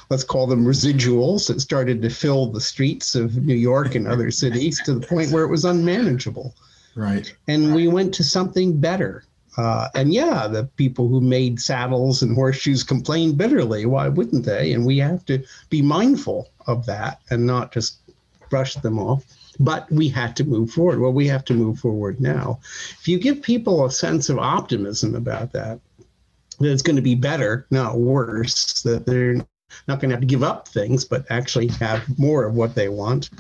let's 0.09 0.25
call 0.25 0.47
them 0.47 0.65
residuals, 0.65 1.49
that 1.49 1.61
started 1.61 2.01
to 2.03 2.11
fill 2.11 2.47
the 2.47 2.61
streets 2.61 3.15
of 3.15 3.37
New 3.45 3.57
York 3.57 3.95
and 3.95 4.07
other 4.07 4.31
cities 4.43 4.81
to 4.85 4.95
the 4.95 5.07
point 5.07 5.31
where 5.31 5.45
it 5.45 5.51
was 5.51 5.65
unmanageable. 5.65 6.55
Right. 6.95 7.35
And 7.49 7.75
we 7.75 7.89
went 7.89 8.15
to 8.15 8.25
something 8.25 8.81
better. 8.81 9.25
Uh, 9.57 9.89
and 9.95 10.13
yeah, 10.13 10.49
the 10.49 10.65
people 10.77 11.09
who 11.09 11.21
made 11.21 11.61
saddles 11.61 12.23
and 12.23 12.35
horseshoes 12.35 12.83
complained 12.83 13.39
bitterly. 13.39 13.87
Why 13.87 14.09
wouldn't 14.09 14.45
they? 14.45 14.73
And 14.73 14.85
we 14.85 14.99
have 14.99 15.25
to 15.27 15.45
be 15.71 15.83
mindful 15.83 16.51
of 16.67 16.87
that 16.87 17.21
and 17.31 17.47
not 17.47 17.73
just 17.73 17.99
brush 18.51 18.75
them 18.75 18.99
off. 18.99 19.25
But 19.61 19.91
we 19.91 20.09
had 20.09 20.37
to 20.37 20.45
move 20.45 20.73
forward. 20.73 21.01
Well, 21.01 21.13
we 21.13 21.29
have 21.29 21.45
to 21.47 21.55
move 21.55 21.79
forward 21.79 22.21
now. 22.21 22.59
If 22.99 23.07
you 23.07 23.19
give 23.19 23.43
people 23.43 23.85
a 23.85 23.91
sense 23.91 24.29
of 24.29 24.39
optimism 24.39 25.15
about 25.15 25.53
that, 25.53 25.81
that 26.59 26.73
it's 26.73 26.83
going 26.83 26.97
to 26.97 27.03
be 27.03 27.15
better, 27.15 27.67
not 27.71 27.99
worse, 27.99 28.83
that 28.83 29.07
they're 29.07 29.37
not 29.89 30.01
going 30.01 30.11
to 30.11 30.17
have 30.17 30.21
to 30.21 30.27
give 30.27 30.43
up 30.43 30.69
things, 30.69 31.05
but 31.05 31.27
actually 31.31 31.69
have 31.69 32.19
more 32.19 32.45
of 32.45 32.55
what 32.55 32.75
they 32.75 32.89
want, 32.89 33.31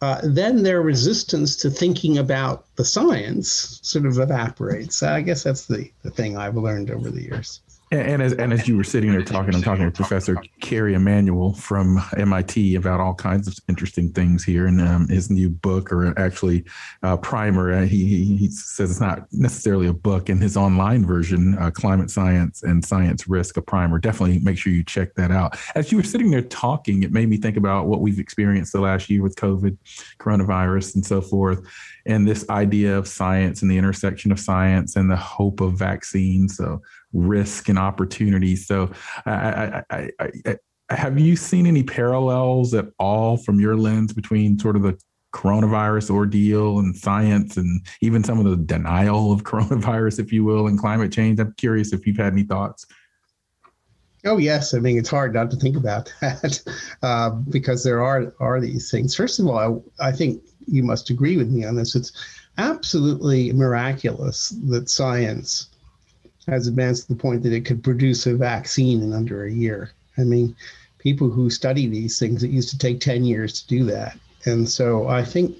uh, 0.00 0.20
then 0.22 0.62
their 0.62 0.82
resistance 0.82 1.56
to 1.56 1.70
thinking 1.70 2.18
about 2.18 2.66
the 2.76 2.84
science 2.84 3.80
sort 3.82 4.06
of 4.06 4.18
evaporates. 4.18 5.02
I 5.02 5.22
guess 5.22 5.42
that's 5.42 5.66
the, 5.66 5.90
the 6.02 6.10
thing 6.10 6.36
I've 6.36 6.56
learned 6.56 6.90
over 6.90 7.10
the 7.10 7.22
years. 7.22 7.60
And, 7.94 8.22
as 8.22 8.32
and 8.34 8.52
as 8.52 8.66
you 8.66 8.76
were 8.76 8.84
sitting 8.84 9.12
there 9.12 9.22
talking, 9.22 9.54
I'm 9.54 9.62
talking 9.62 9.84
with 9.84 9.94
Professor 9.94 10.36
Kerry 10.60 10.94
Emanuel 10.94 11.54
from 11.54 12.02
MIT 12.16 12.74
about 12.74 13.00
all 13.00 13.14
kinds 13.14 13.46
of 13.46 13.56
interesting 13.68 14.10
things 14.12 14.42
here. 14.42 14.66
And 14.66 14.80
um, 14.80 15.08
his 15.08 15.30
new 15.30 15.48
book, 15.48 15.92
or 15.92 16.18
actually 16.18 16.64
uh, 17.02 17.16
primer, 17.16 17.72
uh, 17.72 17.86
he, 17.86 18.36
he 18.36 18.48
says 18.50 18.90
it's 18.90 19.00
not 19.00 19.32
necessarily 19.32 19.86
a 19.86 19.92
book. 19.92 20.28
In 20.28 20.38
his 20.38 20.56
online 20.56 21.06
version, 21.06 21.56
uh, 21.58 21.70
Climate 21.70 22.10
Science 22.10 22.62
and 22.62 22.84
Science 22.84 23.28
Risk, 23.28 23.56
a 23.56 23.62
primer. 23.62 23.98
Definitely 23.98 24.40
make 24.40 24.58
sure 24.58 24.72
you 24.72 24.82
check 24.82 25.14
that 25.14 25.30
out. 25.30 25.56
As 25.74 25.92
you 25.92 25.98
were 25.98 26.04
sitting 26.04 26.30
there 26.30 26.42
talking, 26.42 27.02
it 27.02 27.12
made 27.12 27.28
me 27.28 27.36
think 27.36 27.56
about 27.56 27.86
what 27.86 28.00
we've 28.00 28.18
experienced 28.18 28.72
the 28.72 28.80
last 28.80 29.08
year 29.08 29.22
with 29.22 29.36
COVID, 29.36 29.76
coronavirus, 30.18 30.96
and 30.96 31.06
so 31.06 31.20
forth 31.20 31.64
and 32.06 32.28
this 32.28 32.48
idea 32.50 32.96
of 32.96 33.08
science 33.08 33.62
and 33.62 33.70
the 33.70 33.78
intersection 33.78 34.30
of 34.30 34.38
science 34.38 34.96
and 34.96 35.10
the 35.10 35.16
hope 35.16 35.60
of 35.60 35.72
vaccines. 35.74 36.56
So 36.56 36.82
risk 37.14 37.68
and 37.68 37.78
opportunity. 37.78 38.56
So, 38.56 38.90
I, 39.24 39.82
I, 39.90 40.10
I, 40.20 40.56
have 40.90 41.18
you 41.18 41.36
seen 41.36 41.66
any 41.66 41.82
parallels 41.82 42.74
at 42.74 42.86
all 42.98 43.36
from 43.38 43.58
your 43.58 43.76
lens 43.76 44.12
between 44.12 44.58
sort 44.58 44.76
of 44.76 44.82
the 44.82 44.98
coronavirus 45.32 46.10
ordeal 46.10 46.78
and 46.78 46.96
science 46.96 47.56
and 47.56 47.84
even 48.00 48.22
some 48.22 48.38
of 48.38 48.44
the 48.44 48.56
denial 48.56 49.32
of 49.32 49.42
coronavirus, 49.44 50.20
if 50.20 50.32
you 50.32 50.44
will, 50.44 50.66
and 50.66 50.78
climate 50.78 51.12
change? 51.12 51.40
I'm 51.40 51.54
curious 51.54 51.92
if 51.92 52.06
you've 52.06 52.16
had 52.16 52.32
any 52.32 52.44
thoughts. 52.44 52.86
Oh 54.26 54.38
yes, 54.38 54.72
I 54.72 54.78
mean 54.78 54.96
it's 54.96 55.10
hard 55.10 55.34
not 55.34 55.50
to 55.50 55.56
think 55.56 55.76
about 55.76 56.12
that 56.20 56.62
uh, 57.02 57.30
because 57.30 57.84
there 57.84 58.02
are 58.02 58.32
are 58.40 58.60
these 58.60 58.90
things. 58.90 59.14
First 59.14 59.38
of 59.38 59.46
all, 59.46 59.84
I, 60.00 60.08
I 60.08 60.12
think 60.12 60.42
you 60.66 60.82
must 60.82 61.10
agree 61.10 61.36
with 61.36 61.50
me 61.50 61.64
on 61.64 61.76
this. 61.76 61.94
It's 61.94 62.12
absolutely 62.56 63.52
miraculous 63.52 64.50
that 64.68 64.88
science 64.88 65.68
has 66.46 66.66
advanced 66.66 67.06
to 67.06 67.14
the 67.14 67.20
point 67.20 67.42
that 67.42 67.52
it 67.52 67.64
could 67.64 67.82
produce 67.82 68.26
a 68.26 68.34
vaccine 68.34 69.02
in 69.02 69.12
under 69.12 69.44
a 69.44 69.52
year. 69.52 69.92
I 70.18 70.24
mean, 70.24 70.54
people 70.98 71.30
who 71.30 71.50
study 71.50 71.86
these 71.86 72.18
things, 72.18 72.42
it 72.42 72.50
used 72.50 72.70
to 72.70 72.78
take 72.78 73.00
10 73.00 73.24
years 73.24 73.62
to 73.62 73.68
do 73.68 73.84
that. 73.84 74.18
And 74.46 74.68
so 74.68 75.08
I 75.08 75.24
think 75.24 75.56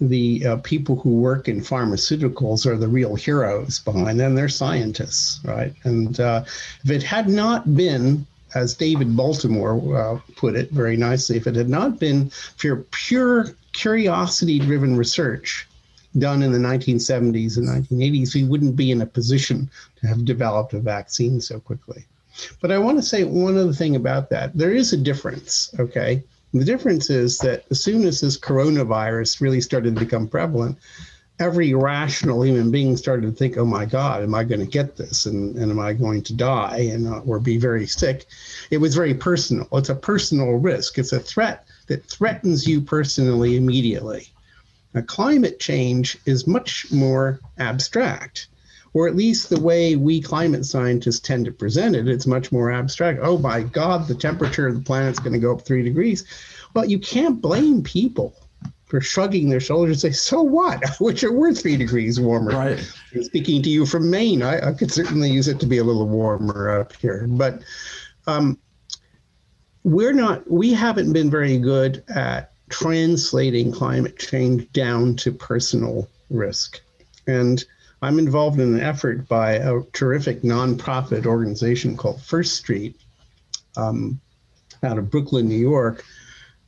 the 0.00 0.46
uh, 0.46 0.56
people 0.58 0.96
who 0.96 1.16
work 1.16 1.48
in 1.48 1.60
pharmaceuticals 1.60 2.66
are 2.66 2.76
the 2.76 2.88
real 2.88 3.14
heroes 3.14 3.78
behind 3.80 4.20
them. 4.20 4.34
They're 4.34 4.48
scientists, 4.48 5.40
right? 5.44 5.72
And 5.84 6.20
uh, 6.20 6.44
if 6.84 6.90
it 6.90 7.02
had 7.02 7.28
not 7.28 7.76
been, 7.76 8.26
as 8.54 8.74
David 8.74 9.16
Baltimore 9.16 9.96
uh, 9.96 10.20
put 10.36 10.54
it 10.54 10.70
very 10.70 10.96
nicely, 10.96 11.36
if 11.36 11.46
it 11.46 11.56
had 11.56 11.68
not 11.68 11.98
been 11.98 12.30
for 12.56 12.76
pure 12.90 13.54
curiosity 13.72 14.58
driven 14.58 14.96
research, 14.96 15.66
done 16.18 16.42
in 16.42 16.52
the 16.52 16.58
1970s 16.58 17.56
and 17.56 17.68
1980s, 17.68 18.34
we 18.34 18.44
wouldn't 18.44 18.76
be 18.76 18.90
in 18.90 19.02
a 19.02 19.06
position 19.06 19.70
to 20.00 20.06
have 20.06 20.24
developed 20.24 20.74
a 20.74 20.80
vaccine 20.80 21.40
so 21.40 21.60
quickly. 21.60 22.04
But 22.60 22.70
I 22.70 22.78
want 22.78 22.98
to 22.98 23.02
say 23.02 23.24
one 23.24 23.56
other 23.56 23.72
thing 23.72 23.96
about 23.96 24.30
that. 24.30 24.56
There 24.56 24.72
is 24.72 24.92
a 24.92 24.96
difference, 24.96 25.74
okay? 25.78 26.22
The 26.52 26.64
difference 26.64 27.10
is 27.10 27.38
that 27.38 27.64
as 27.70 27.82
soon 27.82 28.04
as 28.04 28.20
this 28.20 28.38
coronavirus 28.38 29.40
really 29.40 29.60
started 29.60 29.94
to 29.94 30.00
become 30.00 30.28
prevalent, 30.28 30.78
every 31.38 31.74
rational 31.74 32.44
human 32.44 32.70
being 32.70 32.96
started 32.96 33.26
to 33.26 33.32
think, 33.32 33.56
oh 33.56 33.64
my 33.64 33.84
God, 33.84 34.22
am 34.22 34.34
I 34.34 34.44
going 34.44 34.60
to 34.60 34.66
get 34.66 34.96
this? 34.96 35.26
And, 35.26 35.56
and 35.56 35.70
am 35.70 35.78
I 35.78 35.92
going 35.92 36.22
to 36.22 36.34
die 36.34 36.88
and 36.92 37.06
uh, 37.06 37.20
or 37.20 37.38
be 37.38 37.58
very 37.58 37.86
sick? 37.86 38.26
It 38.70 38.78
was 38.78 38.94
very 38.94 39.14
personal. 39.14 39.68
It's 39.72 39.90
a 39.90 39.94
personal 39.94 40.52
risk. 40.52 40.98
It's 40.98 41.12
a 41.12 41.20
threat 41.20 41.66
that 41.88 42.06
threatens 42.06 42.66
you 42.66 42.80
personally 42.80 43.56
immediately. 43.56 44.28
Now, 44.96 45.02
climate 45.02 45.60
change 45.60 46.16
is 46.24 46.46
much 46.46 46.90
more 46.90 47.38
abstract, 47.58 48.48
or 48.94 49.06
at 49.06 49.14
least 49.14 49.50
the 49.50 49.60
way 49.60 49.94
we 49.94 50.22
climate 50.22 50.64
scientists 50.64 51.20
tend 51.20 51.44
to 51.44 51.52
present 51.52 51.94
it, 51.94 52.08
it's 52.08 52.26
much 52.26 52.50
more 52.50 52.72
abstract. 52.72 53.20
Oh 53.22 53.36
my 53.36 53.60
God, 53.60 54.08
the 54.08 54.14
temperature 54.14 54.66
of 54.66 54.74
the 54.74 54.80
planet's 54.80 55.18
going 55.18 55.34
to 55.34 55.38
go 55.38 55.52
up 55.52 55.60
three 55.60 55.82
degrees. 55.82 56.24
Well, 56.72 56.86
you 56.86 56.98
can't 56.98 57.42
blame 57.42 57.82
people 57.82 58.34
for 58.86 59.02
shrugging 59.02 59.50
their 59.50 59.60
shoulders 59.60 60.02
and 60.02 60.14
say, 60.14 60.18
so 60.18 60.40
what? 60.40 60.82
Which 60.98 61.22
are 61.24 61.32
we're 61.32 61.52
three 61.52 61.76
degrees 61.76 62.18
warmer. 62.18 62.52
Right. 62.52 62.94
Speaking 63.20 63.62
to 63.64 63.68
you 63.68 63.84
from 63.84 64.08
Maine, 64.08 64.42
I, 64.42 64.70
I, 64.70 64.72
could 64.72 64.90
certainly 64.90 65.28
use 65.30 65.46
it 65.46 65.60
to 65.60 65.66
be 65.66 65.76
a 65.76 65.84
little 65.84 66.08
warmer 66.08 66.80
up 66.80 66.96
here. 66.96 67.26
But 67.28 67.60
um, 68.26 68.58
we're 69.84 70.14
not, 70.14 70.50
we 70.50 70.72
haven't 70.72 71.12
been 71.12 71.30
very 71.30 71.58
good 71.58 72.02
at 72.08 72.54
translating 72.68 73.72
climate 73.72 74.18
change 74.18 74.70
down 74.72 75.16
to 75.16 75.32
personal 75.32 76.08
risk. 76.30 76.80
And 77.26 77.64
I'm 78.02 78.18
involved 78.18 78.60
in 78.60 78.74
an 78.74 78.80
effort 78.80 79.28
by 79.28 79.52
a 79.52 79.82
terrific 79.92 80.42
nonprofit 80.42 81.26
organization 81.26 81.96
called 81.96 82.20
First 82.20 82.56
Street 82.56 83.00
um, 83.76 84.20
out 84.82 84.98
of 84.98 85.10
Brooklyn, 85.10 85.48
New 85.48 85.56
York, 85.56 86.04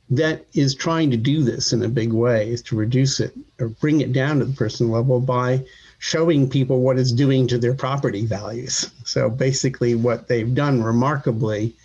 that 0.09 0.45
is 0.53 0.73
trying 0.73 1.11
to 1.11 1.17
do 1.17 1.43
this 1.43 1.71
in 1.71 1.83
a 1.83 1.89
big 1.89 2.11
way, 2.11 2.49
is 2.49 2.63
to 2.63 2.75
reduce 2.75 3.19
it 3.19 3.33
or 3.59 3.69
bring 3.69 4.01
it 4.01 4.11
down 4.11 4.39
to 4.39 4.45
the 4.45 4.55
personal 4.55 4.91
level 4.93 5.19
by 5.19 5.63
showing 5.99 6.49
people 6.49 6.81
what 6.81 6.97
it's 6.97 7.11
doing 7.11 7.47
to 7.47 7.57
their 7.57 7.75
property 7.75 8.25
values. 8.25 8.89
So 9.03 9.29
basically, 9.29 9.95
what 9.95 10.27
they've 10.27 10.53
done 10.53 10.81
remarkably 10.81 11.75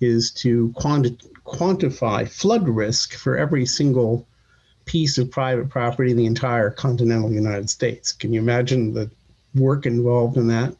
is 0.00 0.30
to 0.30 0.72
quanti- 0.76 1.18
quantify 1.44 2.28
flood 2.28 2.68
risk 2.68 3.14
for 3.14 3.36
every 3.36 3.66
single 3.66 4.26
piece 4.84 5.18
of 5.18 5.30
private 5.30 5.68
property 5.68 6.10
in 6.10 6.16
the 6.16 6.26
entire 6.26 6.70
continental 6.70 7.32
United 7.32 7.70
States. 7.70 8.12
Can 8.12 8.32
you 8.32 8.40
imagine 8.40 8.92
the 8.92 9.10
work 9.54 9.86
involved 9.86 10.36
in 10.36 10.48
that? 10.48 10.74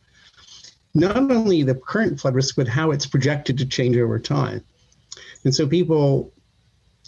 not 0.95 1.17
only 1.17 1.63
the 1.63 1.75
current 1.75 2.21
flood 2.21 2.35
risk, 2.35 2.57
but 2.57 2.69
how 2.69 2.91
it's 2.91 3.07
projected 3.07 3.59
to 3.59 3.67
change 3.67 3.97
over 3.97 4.19
time. 4.19 4.63
And 5.45 5.55
so 5.55 5.67
people, 5.67 6.33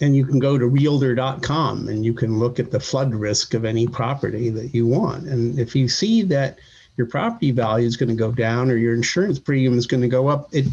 and 0.00 0.16
you 0.16 0.24
can 0.24 0.38
go 0.38 0.56
to 0.56 0.66
realtor.com 0.66 1.88
and 1.88 2.04
you 2.04 2.14
can 2.14 2.38
look 2.38 2.58
at 2.58 2.70
the 2.70 2.80
flood 2.80 3.14
risk 3.14 3.54
of 3.54 3.64
any 3.64 3.86
property 3.86 4.50
that 4.50 4.74
you 4.74 4.86
want. 4.86 5.26
And 5.26 5.58
if 5.58 5.74
you 5.74 5.88
see 5.88 6.22
that 6.22 6.58
your 6.96 7.06
property 7.06 7.50
value 7.50 7.86
is 7.86 7.96
going 7.96 8.10
to 8.10 8.14
go 8.14 8.30
down 8.30 8.70
or 8.70 8.76
your 8.76 8.94
insurance 8.94 9.38
premium 9.38 9.76
is 9.76 9.86
going 9.86 10.02
to 10.02 10.08
go 10.08 10.28
up, 10.28 10.48
it 10.52 10.66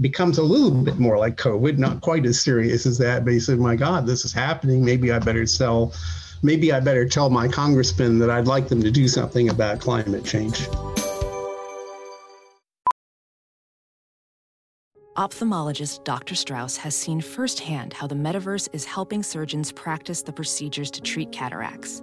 becomes 0.00 0.38
a 0.38 0.42
little 0.42 0.70
bit 0.70 0.98
more 0.98 1.18
like 1.18 1.36
COVID, 1.36 1.78
not 1.78 2.00
quite 2.00 2.26
as 2.26 2.40
serious 2.40 2.86
as 2.86 2.98
that. 2.98 3.24
But 3.24 3.34
he 3.34 3.40
said, 3.40 3.58
my 3.58 3.76
God, 3.76 4.06
this 4.06 4.24
is 4.24 4.32
happening. 4.32 4.84
Maybe 4.84 5.12
I 5.12 5.18
better 5.18 5.46
sell. 5.46 5.92
Maybe 6.42 6.72
I 6.72 6.80
better 6.80 7.08
tell 7.08 7.30
my 7.30 7.48
congressman 7.48 8.18
that 8.18 8.30
I'd 8.30 8.46
like 8.46 8.68
them 8.68 8.82
to 8.82 8.90
do 8.90 9.08
something 9.08 9.48
about 9.48 9.80
climate 9.80 10.24
change. 10.24 10.68
Ophthalmologist 15.16 16.02
Dr. 16.02 16.34
Strauss 16.34 16.76
has 16.76 16.96
seen 16.96 17.20
firsthand 17.20 17.92
how 17.92 18.08
the 18.08 18.16
metaverse 18.16 18.68
is 18.72 18.84
helping 18.84 19.22
surgeons 19.22 19.70
practice 19.70 20.22
the 20.22 20.32
procedures 20.32 20.90
to 20.90 21.00
treat 21.00 21.30
cataracts. 21.30 22.02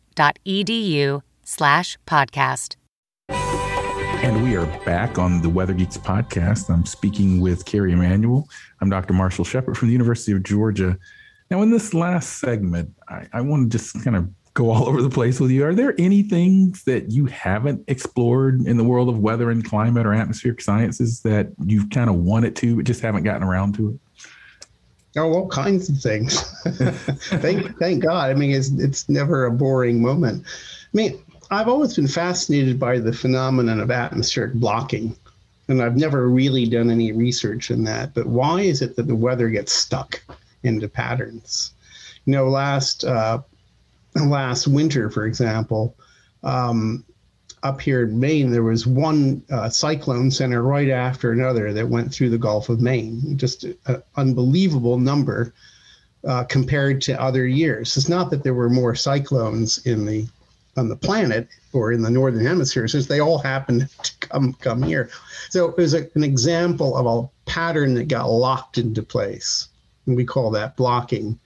slash 1.43 1.97
podcast. 2.05 2.75
And 3.29 4.43
we 4.43 4.55
are 4.55 4.65
back 4.85 5.17
on 5.17 5.41
the 5.41 5.49
Weather 5.49 5.73
Geeks 5.73 5.97
podcast. 5.97 6.69
I'm 6.69 6.85
speaking 6.85 7.39
with 7.39 7.65
Kerry 7.65 7.93
Emanuel. 7.93 8.47
I'm 8.81 8.89
Dr. 8.89 9.13
Marshall 9.13 9.45
Shepard 9.45 9.77
from 9.77 9.87
the 9.87 9.93
University 9.93 10.31
of 10.33 10.43
Georgia. 10.43 10.97
Now, 11.49 11.61
in 11.61 11.71
this 11.71 11.93
last 11.93 12.39
segment, 12.39 12.93
I, 13.07 13.27
I 13.33 13.41
want 13.41 13.71
to 13.71 13.77
just 13.77 14.03
kind 14.03 14.15
of 14.15 14.29
go 14.53 14.69
all 14.69 14.85
over 14.87 15.01
the 15.01 15.09
place 15.09 15.39
with 15.39 15.51
you. 15.51 15.65
Are 15.65 15.73
there 15.73 15.95
any 15.97 16.23
things 16.23 16.83
that 16.83 17.11
you 17.11 17.25
haven't 17.25 17.83
explored 17.87 18.61
in 18.67 18.77
the 18.77 18.83
world 18.83 19.09
of 19.09 19.19
weather 19.19 19.49
and 19.49 19.63
climate 19.63 20.05
or 20.05 20.13
atmospheric 20.13 20.61
sciences 20.61 21.21
that 21.21 21.47
you've 21.65 21.89
kind 21.89 22.09
of 22.09 22.17
wanted 22.17 22.55
to, 22.57 22.75
but 22.75 22.85
just 22.85 23.01
haven't 23.01 23.23
gotten 23.23 23.43
around 23.43 23.75
to 23.75 23.89
it? 23.89 23.99
Oh, 25.17 25.33
all 25.33 25.47
kinds 25.49 25.89
of 25.89 25.99
things. 25.99 26.41
thank, 27.41 27.77
thank 27.77 28.01
God. 28.03 28.29
I 28.29 28.33
mean, 28.33 28.51
it's 28.51 28.69
it's 28.71 29.09
never 29.09 29.45
a 29.45 29.51
boring 29.51 30.01
moment. 30.01 30.45
I 30.45 30.97
mean, 30.97 31.21
I've 31.49 31.67
always 31.67 31.95
been 31.95 32.07
fascinated 32.07 32.79
by 32.79 32.99
the 32.99 33.11
phenomenon 33.11 33.81
of 33.81 33.91
atmospheric 33.91 34.53
blocking, 34.53 35.15
and 35.67 35.81
I've 35.81 35.97
never 35.97 36.29
really 36.29 36.65
done 36.65 36.89
any 36.89 37.11
research 37.11 37.71
in 37.71 37.83
that. 37.83 38.13
But 38.13 38.27
why 38.27 38.61
is 38.61 38.81
it 38.81 38.95
that 38.95 39.07
the 39.07 39.15
weather 39.15 39.49
gets 39.49 39.73
stuck 39.73 40.23
into 40.63 40.87
patterns? 40.87 41.73
You 42.25 42.31
know, 42.33 42.47
last 42.47 43.03
uh, 43.03 43.41
last 44.15 44.67
winter, 44.67 45.09
for 45.09 45.25
example, 45.25 45.93
um, 46.43 47.03
up 47.63 47.79
here 47.79 48.03
in 48.03 48.19
Maine, 48.19 48.51
there 48.51 48.63
was 48.63 48.87
one 48.87 49.43
uh, 49.51 49.69
cyclone 49.69 50.31
center 50.31 50.63
right 50.63 50.89
after 50.89 51.31
another 51.31 51.73
that 51.73 51.87
went 51.87 52.13
through 52.13 52.29
the 52.29 52.37
Gulf 52.37 52.69
of 52.69 52.81
Maine. 52.81 53.37
Just 53.37 53.63
an 53.63 54.01
unbelievable 54.15 54.97
number 54.97 55.53
uh, 56.27 56.43
compared 56.45 57.01
to 57.01 57.21
other 57.21 57.45
years. 57.45 57.95
It's 57.97 58.09
not 58.09 58.29
that 58.31 58.43
there 58.43 58.53
were 58.53 58.69
more 58.69 58.95
cyclones 58.95 59.85
in 59.85 60.05
the 60.05 60.27
on 60.77 60.87
the 60.87 60.95
planet 60.95 61.49
or 61.73 61.91
in 61.91 62.01
the 62.01 62.09
northern 62.09 62.45
hemisphere, 62.45 62.87
since 62.87 63.05
they 63.05 63.19
all 63.19 63.37
happened 63.37 63.89
to 64.03 64.27
come 64.27 64.53
come 64.53 64.81
here. 64.81 65.09
So 65.49 65.69
it 65.69 65.77
was 65.77 65.93
a, 65.93 66.09
an 66.15 66.23
example 66.23 66.95
of 66.95 67.05
a 67.05 67.49
pattern 67.49 67.93
that 67.95 68.07
got 68.07 68.29
locked 68.29 68.77
into 68.77 69.03
place, 69.03 69.67
and 70.05 70.15
we 70.15 70.25
call 70.25 70.49
that 70.51 70.77
blocking. 70.77 71.39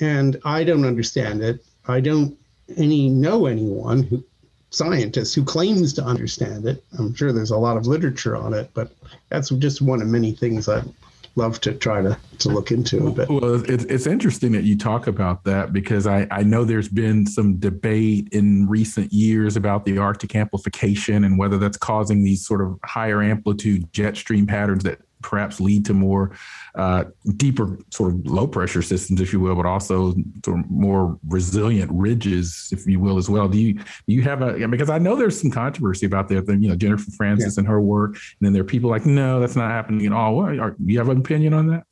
And 0.00 0.40
I 0.44 0.64
don't 0.64 0.86
understand 0.86 1.42
it. 1.42 1.64
I 1.86 2.00
don't 2.00 2.36
any 2.76 3.08
know 3.08 3.46
anyone 3.46 4.02
who 4.02 4.24
scientist 4.70 5.34
who 5.34 5.44
claims 5.44 5.92
to 5.94 6.04
understand 6.04 6.66
it. 6.66 6.82
I'm 6.98 7.14
sure 7.14 7.32
there's 7.32 7.50
a 7.50 7.58
lot 7.58 7.76
of 7.76 7.86
literature 7.86 8.36
on 8.36 8.54
it, 8.54 8.70
but 8.72 8.92
that's 9.28 9.50
just 9.50 9.82
one 9.82 10.00
of 10.00 10.08
many 10.08 10.32
things 10.32 10.68
I'd 10.68 10.88
love 11.36 11.60
to 11.60 11.72
try 11.74 12.02
to, 12.02 12.16
to 12.38 12.48
look 12.48 12.70
into. 12.70 13.12
But 13.12 13.28
well, 13.28 13.62
it's, 13.68 13.84
it's 13.84 14.06
interesting 14.06 14.52
that 14.52 14.64
you 14.64 14.76
talk 14.76 15.06
about 15.06 15.44
that 15.44 15.72
because 15.72 16.06
I, 16.06 16.26
I 16.30 16.42
know 16.42 16.64
there's 16.64 16.88
been 16.88 17.26
some 17.26 17.58
debate 17.58 18.28
in 18.32 18.68
recent 18.68 19.12
years 19.12 19.56
about 19.56 19.84
the 19.84 19.98
Arctic 19.98 20.34
amplification 20.34 21.24
and 21.24 21.38
whether 21.38 21.58
that's 21.58 21.76
causing 21.76 22.24
these 22.24 22.46
sort 22.46 22.60
of 22.60 22.78
higher 22.84 23.22
amplitude 23.22 23.92
jet 23.92 24.16
stream 24.16 24.46
patterns 24.46 24.84
that 24.84 25.00
perhaps 25.22 25.60
lead 25.60 25.84
to 25.86 25.94
more 25.94 26.32
uh, 26.74 27.04
deeper 27.36 27.78
sort 27.90 28.12
of 28.12 28.26
low 28.26 28.46
pressure 28.46 28.82
systems, 28.82 29.20
if 29.20 29.32
you 29.32 29.40
will, 29.40 29.54
but 29.54 29.66
also 29.66 30.14
sort 30.44 30.60
of 30.60 30.70
more 30.70 31.18
resilient 31.28 31.90
ridges, 31.92 32.68
if 32.72 32.86
you 32.86 33.00
will, 33.00 33.18
as 33.18 33.28
well. 33.28 33.48
Do 33.48 33.58
you 33.58 33.74
do 33.74 33.84
you 34.06 34.22
have 34.22 34.42
a 34.42 34.66
because 34.68 34.90
I 34.90 34.98
know 34.98 35.16
there's 35.16 35.40
some 35.40 35.50
controversy 35.50 36.06
about 36.06 36.28
that. 36.28 36.48
You 36.48 36.68
know, 36.68 36.76
Jennifer 36.76 37.10
Francis 37.12 37.56
yeah. 37.56 37.60
and 37.60 37.68
her 37.68 37.80
work, 37.80 38.12
and 38.12 38.40
then 38.40 38.52
there 38.52 38.62
are 38.62 38.64
people 38.64 38.90
like, 38.90 39.06
no, 39.06 39.40
that's 39.40 39.56
not 39.56 39.70
happening 39.70 40.06
at 40.06 40.12
all. 40.12 40.36
What, 40.36 40.58
are, 40.58 40.76
you 40.84 40.98
have 40.98 41.08
an 41.08 41.18
opinion 41.18 41.54
on 41.54 41.66
that? 41.68 41.84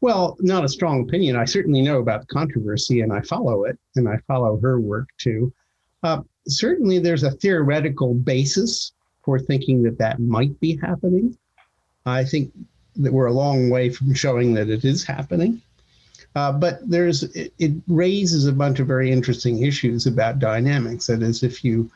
Well, 0.00 0.36
not 0.40 0.64
a 0.64 0.68
strong 0.68 1.02
opinion. 1.02 1.36
I 1.36 1.44
certainly 1.44 1.80
know 1.80 1.98
about 1.98 2.22
the 2.22 2.26
controversy, 2.26 3.00
and 3.00 3.12
I 3.12 3.20
follow 3.20 3.64
it, 3.64 3.78
and 3.96 4.08
I 4.08 4.16
follow 4.26 4.58
her 4.60 4.80
work 4.80 5.08
too. 5.18 5.52
Uh, 6.02 6.22
certainly, 6.48 6.98
there's 6.98 7.22
a 7.22 7.30
theoretical 7.30 8.14
basis 8.14 8.92
for 9.22 9.38
thinking 9.38 9.82
that 9.82 9.98
that 9.98 10.18
might 10.18 10.58
be 10.60 10.76
happening. 10.76 11.36
I 12.06 12.24
think 12.24 12.52
that 12.96 13.12
we're 13.12 13.26
a 13.26 13.32
long 13.32 13.70
way 13.70 13.90
from 13.90 14.14
showing 14.14 14.54
that 14.54 14.68
it 14.68 14.84
is 14.84 15.04
happening. 15.04 15.62
Uh, 16.36 16.52
but 16.52 16.88
there's 16.88 17.24
it, 17.34 17.52
it, 17.58 17.72
raises 17.88 18.46
a 18.46 18.52
bunch 18.52 18.78
of 18.78 18.86
very 18.86 19.10
interesting 19.10 19.64
issues 19.64 20.06
about 20.06 20.38
dynamics. 20.38 21.06
That 21.06 21.22
is, 21.22 21.42
if 21.42 21.64
you 21.64 21.90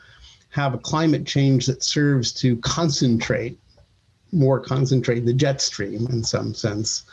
have 0.49 0.73
a 0.73 0.79
climate 0.79 1.25
change 1.25 1.65
that 1.67 1.83
serves 1.83 2.33
to 2.33 2.57
concentrate, 2.57 3.57
more 4.33 4.59
concentrate 4.59 5.21
the 5.21 5.33
jet 5.33 5.61
stream 5.61 6.07
in 6.07 6.21
some 6.21 6.53
sense, 6.53 7.05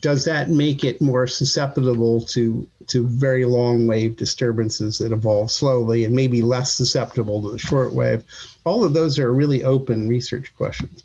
does 0.00 0.24
that 0.24 0.50
make 0.50 0.82
it 0.82 1.00
more 1.00 1.28
susceptible 1.28 2.20
to 2.22 2.66
to 2.88 3.06
very 3.06 3.44
long 3.44 3.86
wave 3.86 4.16
disturbances 4.16 4.98
that 4.98 5.12
evolve 5.12 5.52
slowly 5.52 6.04
and 6.04 6.14
maybe 6.14 6.42
less 6.42 6.72
susceptible 6.72 7.40
to 7.42 7.52
the 7.52 7.58
short 7.58 7.92
wave? 7.92 8.24
All 8.64 8.82
of 8.82 8.94
those 8.94 9.16
are 9.20 9.32
really 9.32 9.62
open 9.62 10.08
research 10.08 10.52
questions. 10.56 11.04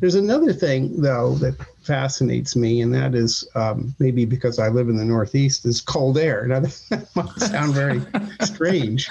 There's 0.00 0.14
another 0.14 0.52
thing, 0.52 1.00
though, 1.00 1.34
that 1.36 1.54
fascinates 1.82 2.56
me, 2.56 2.80
and 2.80 2.94
that 2.94 3.14
is 3.14 3.46
um, 3.54 3.94
maybe 3.98 4.24
because 4.24 4.58
I 4.58 4.68
live 4.68 4.88
in 4.88 4.96
the 4.96 5.04
Northeast, 5.04 5.66
is 5.66 5.80
cold 5.80 6.18
air. 6.18 6.46
Now, 6.46 6.60
that 6.90 7.08
might 7.14 7.38
sound 7.38 7.74
very 7.74 8.00
strange. 8.40 9.08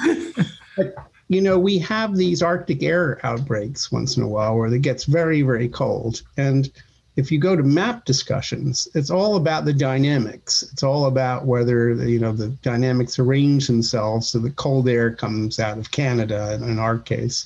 But, 0.75 0.95
you 1.27 1.41
know, 1.41 1.57
we 1.57 1.79
have 1.79 2.15
these 2.15 2.41
Arctic 2.41 2.83
air 2.83 3.19
outbreaks 3.25 3.91
once 3.91 4.17
in 4.17 4.23
a 4.23 4.27
while 4.27 4.57
where 4.57 4.73
it 4.73 4.81
gets 4.81 5.05
very, 5.05 5.41
very 5.41 5.69
cold. 5.69 6.21
And 6.37 6.71
if 7.15 7.31
you 7.31 7.39
go 7.39 7.55
to 7.55 7.63
map 7.63 8.05
discussions, 8.05 8.87
it's 8.95 9.11
all 9.11 9.35
about 9.35 9.65
the 9.65 9.73
dynamics. 9.73 10.63
It's 10.71 10.83
all 10.83 11.05
about 11.05 11.45
whether 11.45 11.91
you 11.91 12.19
know 12.19 12.31
the 12.31 12.47
dynamics 12.47 13.19
arrange 13.19 13.67
themselves 13.67 14.29
so 14.29 14.39
the 14.39 14.51
cold 14.51 14.89
air 14.89 15.13
comes 15.13 15.59
out 15.59 15.77
of 15.77 15.91
Canada 15.91 16.59
in 16.61 16.79
our 16.79 16.97
case, 16.97 17.45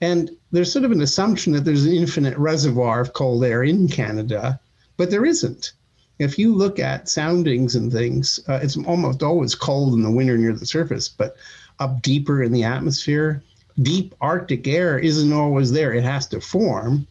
and 0.00 0.30
there's 0.52 0.72
sort 0.72 0.84
of 0.84 0.92
an 0.92 1.02
assumption 1.02 1.52
that 1.52 1.64
there's 1.64 1.86
an 1.86 1.92
infinite 1.92 2.36
reservoir 2.38 3.00
of 3.00 3.12
cold 3.12 3.44
air 3.44 3.62
in 3.62 3.88
Canada, 3.88 4.60
but 4.96 5.10
there 5.10 5.24
isn't. 5.24 5.72
If 6.18 6.38
you 6.38 6.54
look 6.54 6.78
at 6.78 7.08
soundings 7.08 7.74
and 7.74 7.92
things, 7.92 8.40
uh, 8.48 8.60
it's 8.62 8.76
almost 8.76 9.22
always 9.22 9.54
cold 9.54 9.94
in 9.94 10.02
the 10.02 10.10
winter 10.10 10.36
near 10.36 10.52
the 10.52 10.66
surface, 10.66 11.08
but 11.08 11.36
up 11.78 12.02
deeper 12.02 12.42
in 12.42 12.52
the 12.52 12.64
atmosphere, 12.64 13.42
deep 13.82 14.14
Arctic 14.20 14.66
air 14.66 14.98
isn't 14.98 15.32
always 15.32 15.70
there. 15.70 15.92
It 15.92 16.04
has 16.04 16.26
to 16.28 16.40
form. 16.40 17.06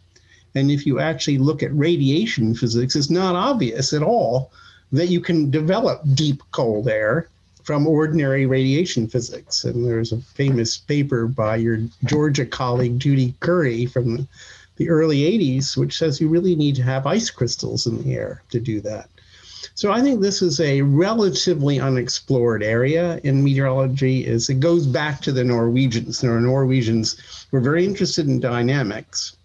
And 0.55 0.71
if 0.71 0.85
you 0.85 0.99
actually 0.99 1.37
look 1.37 1.63
at 1.63 1.75
radiation 1.75 2.55
physics, 2.55 2.95
it's 2.95 3.09
not 3.09 3.35
obvious 3.35 3.93
at 3.93 4.03
all 4.03 4.51
that 4.91 5.07
you 5.07 5.21
can 5.21 5.51
develop 5.51 6.01
deep 6.13 6.41
cold 6.51 6.87
air 6.87 7.29
from 7.67 7.85
ordinary 7.85 8.45
radiation 8.45 9.09
physics. 9.09 9.65
And 9.65 9.85
there's 9.85 10.13
a 10.13 10.21
famous 10.21 10.77
paper 10.77 11.27
by 11.27 11.57
your 11.57 11.79
Georgia 12.05 12.45
colleague, 12.45 12.97
Judy 12.97 13.35
Curry, 13.41 13.85
from 13.85 14.25
the 14.77 14.89
early 14.89 15.17
80s, 15.17 15.75
which 15.75 15.97
says 15.97 16.21
you 16.21 16.29
really 16.29 16.55
need 16.55 16.77
to 16.77 16.83
have 16.83 17.05
ice 17.05 17.29
crystals 17.29 17.85
in 17.85 18.01
the 18.01 18.15
air 18.15 18.41
to 18.51 18.61
do 18.61 18.79
that. 18.81 19.09
So 19.75 19.91
I 19.91 20.01
think 20.01 20.21
this 20.21 20.41
is 20.41 20.61
a 20.61 20.81
relatively 20.81 21.81
unexplored 21.81 22.63
area 22.63 23.19
in 23.25 23.43
meteorology. 23.43 24.25
Is 24.25 24.49
it 24.49 24.61
goes 24.61 24.87
back 24.87 25.19
to 25.23 25.33
the 25.33 25.43
Norwegians. 25.43 26.21
The 26.21 26.27
Norwegians 26.39 27.17
were 27.51 27.59
very 27.59 27.83
interested 27.83 28.27
in 28.27 28.39
dynamics, 28.39 29.35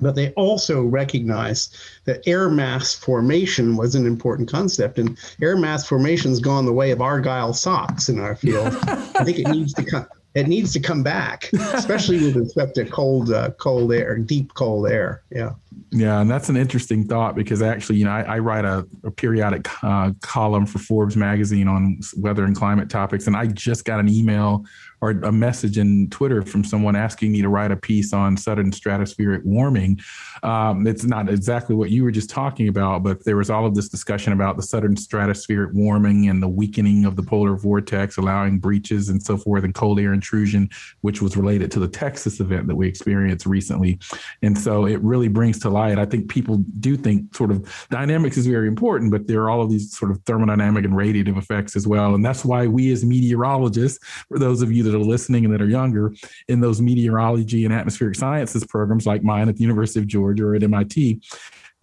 but 0.00 0.14
they 0.14 0.30
also 0.32 0.82
recognized 0.82 1.76
that 2.04 2.26
air 2.26 2.50
mass 2.50 2.94
formation 2.94 3.76
was 3.76 3.94
an 3.94 4.06
important 4.06 4.50
concept, 4.50 4.98
and 4.98 5.18
air 5.40 5.56
mass 5.56 5.86
formation 5.86 6.30
has 6.30 6.40
gone 6.40 6.66
the 6.66 6.72
way 6.72 6.90
of 6.90 7.00
argyle 7.00 7.52
socks 7.52 8.08
in 8.08 8.18
our 8.18 8.34
field. 8.34 8.76
I 8.84 9.24
think 9.24 9.38
it 9.38 9.48
needs 9.48 9.72
to 9.74 9.84
come. 9.84 10.06
It 10.34 10.48
needs 10.48 10.72
to 10.72 10.80
come 10.80 11.02
back, 11.02 11.50
especially 11.52 12.18
with 12.18 12.36
respect 12.44 12.74
to 12.74 12.84
cold, 12.84 13.32
uh, 13.32 13.50
cold 13.52 13.92
air, 13.92 14.18
deep 14.18 14.54
cold 14.54 14.88
air. 14.88 15.22
Yeah. 15.30 15.52
Yeah, 15.90 16.20
and 16.20 16.30
that's 16.30 16.48
an 16.48 16.56
interesting 16.56 17.06
thought 17.06 17.36
because 17.36 17.62
actually, 17.62 17.98
you 17.98 18.04
know, 18.04 18.10
I, 18.10 18.22
I 18.22 18.38
write 18.40 18.64
a, 18.64 18.86
a 19.04 19.10
periodic 19.10 19.68
uh, 19.82 20.12
column 20.22 20.66
for 20.66 20.78
Forbes 20.78 21.16
magazine 21.16 21.68
on 21.68 22.00
weather 22.16 22.44
and 22.44 22.56
climate 22.56 22.90
topics, 22.90 23.26
and 23.26 23.36
I 23.36 23.46
just 23.46 23.84
got 23.84 24.00
an 24.00 24.08
email 24.08 24.64
or 25.00 25.10
a 25.10 25.30
message 25.30 25.76
in 25.76 26.08
Twitter 26.08 26.42
from 26.42 26.64
someone 26.64 26.96
asking 26.96 27.30
me 27.30 27.42
to 27.42 27.48
write 27.50 27.70
a 27.70 27.76
piece 27.76 28.14
on 28.14 28.36
sudden 28.38 28.70
stratospheric 28.70 29.44
warming. 29.44 30.00
Um, 30.42 30.86
it's 30.86 31.04
not 31.04 31.28
exactly 31.28 31.76
what 31.76 31.90
you 31.90 32.04
were 32.04 32.10
just 32.10 32.30
talking 32.30 32.68
about, 32.68 33.02
but 33.02 33.22
there 33.24 33.36
was 33.36 33.50
all 33.50 33.66
of 33.66 33.74
this 33.74 33.90
discussion 33.90 34.32
about 34.32 34.56
the 34.56 34.62
sudden 34.62 34.94
stratospheric 34.94 35.74
warming 35.74 36.28
and 36.28 36.42
the 36.42 36.48
weakening 36.48 37.04
of 37.04 37.16
the 37.16 37.22
polar 37.22 37.54
vortex, 37.54 38.16
allowing 38.16 38.58
breaches 38.58 39.10
and 39.10 39.22
so 39.22 39.36
forth, 39.36 39.62
and 39.62 39.74
cold 39.74 40.00
air 40.00 40.14
intrusion, 40.24 40.70
which 41.02 41.20
was 41.20 41.36
related 41.36 41.70
to 41.72 41.78
the 41.78 41.88
Texas 41.88 42.40
event 42.40 42.66
that 42.66 42.74
we 42.74 42.88
experienced 42.88 43.44
recently. 43.44 43.98
And 44.42 44.56
so 44.56 44.86
it 44.86 45.00
really 45.02 45.28
brings 45.28 45.58
to 45.60 45.70
light. 45.70 45.98
I 45.98 46.06
think 46.06 46.30
people 46.30 46.58
do 46.80 46.96
think 46.96 47.34
sort 47.36 47.50
of 47.50 47.86
dynamics 47.90 48.38
is 48.38 48.46
very 48.46 48.68
important, 48.68 49.10
but 49.10 49.26
there 49.26 49.42
are 49.42 49.50
all 49.50 49.60
of 49.60 49.70
these 49.70 49.96
sort 49.96 50.10
of 50.10 50.18
thermodynamic 50.24 50.84
and 50.84 50.94
radiative 50.94 51.36
effects 51.36 51.76
as 51.76 51.86
well. 51.86 52.14
And 52.14 52.24
that's 52.24 52.44
why 52.44 52.66
we 52.66 52.90
as 52.90 53.04
meteorologists, 53.04 53.98
for 54.28 54.38
those 54.38 54.62
of 54.62 54.72
you 54.72 54.82
that 54.84 54.94
are 54.94 54.98
listening 54.98 55.44
and 55.44 55.52
that 55.52 55.60
are 55.60 55.68
younger, 55.68 56.14
in 56.48 56.60
those 56.60 56.80
meteorology 56.80 57.64
and 57.64 57.74
atmospheric 57.74 58.14
sciences 58.14 58.64
programs 58.64 59.06
like 59.06 59.22
mine 59.22 59.48
at 59.48 59.56
the 59.56 59.62
University 59.62 60.00
of 60.00 60.06
Georgia 60.06 60.44
or 60.46 60.54
at 60.54 60.62
MIT, 60.62 61.20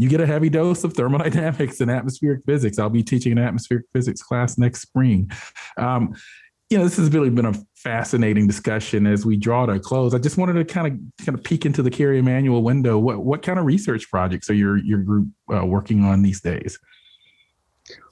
you 0.02 0.10
get 0.10 0.20
a 0.20 0.26
heavy 0.26 0.50
dose 0.50 0.84
of 0.84 0.94
thermodynamics 0.98 1.80
and 1.80 1.92
atmospheric 1.92 2.44
physics. 2.46 2.80
I'll 2.80 2.90
be 2.90 3.04
teaching 3.04 3.34
an 3.34 3.38
atmospheric 3.38 3.86
physics 3.94 4.22
class 4.22 4.58
next 4.58 4.82
spring. 4.82 5.30
Um, 5.78 6.16
you 6.72 6.78
know, 6.78 6.86
this 6.86 6.96
has 6.96 7.12
really 7.12 7.30
been 7.30 7.46
a 7.46 7.54
fascinating 7.76 8.48
discussion 8.48 9.06
as 9.06 9.26
we 9.26 9.36
draw 9.36 9.66
to 9.66 9.74
a 9.74 9.80
close. 9.80 10.14
I 10.14 10.20
just 10.20 10.38
wanted 10.38 10.54
to 10.54 10.64
kind 10.64 10.88
of 10.88 11.26
kind 11.26 11.38
of 11.38 11.44
peek 11.44 11.66
into 11.66 11.84
the 11.84 11.92
Kerry 11.92 12.18
Emanuel 12.18 12.64
window. 12.64 12.98
What 12.98 13.26
what 13.26 13.42
kind 13.42 13.60
of 13.60 13.66
research 13.66 14.10
projects 14.10 14.50
are 14.50 14.54
your 14.54 14.78
your 14.78 15.00
group 15.00 15.28
uh, 15.54 15.66
working 15.66 16.06
on 16.06 16.22
these 16.22 16.40
days? 16.40 16.80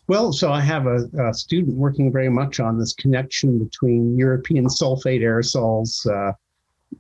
Well, 0.08 0.34
so 0.34 0.52
I 0.52 0.60
have 0.60 0.88
a, 0.88 1.08
a, 1.20 1.34
student 1.34 1.78
working 1.78 2.12
very 2.12 2.30
much 2.30 2.60
on 2.60 2.78
this 2.78 2.94
connection 2.94 3.64
between 3.64 4.18
European 4.18 4.66
sulfate 4.66 5.22
aerosols, 5.22 6.06
uh, 6.08 6.34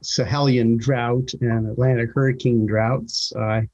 Sahelian 0.02 0.78
drought, 0.78 1.34
and 1.42 1.68
Atlantic 1.68 2.12
hurricane 2.14 2.68
droughts. 2.68 3.34
I 3.36 3.68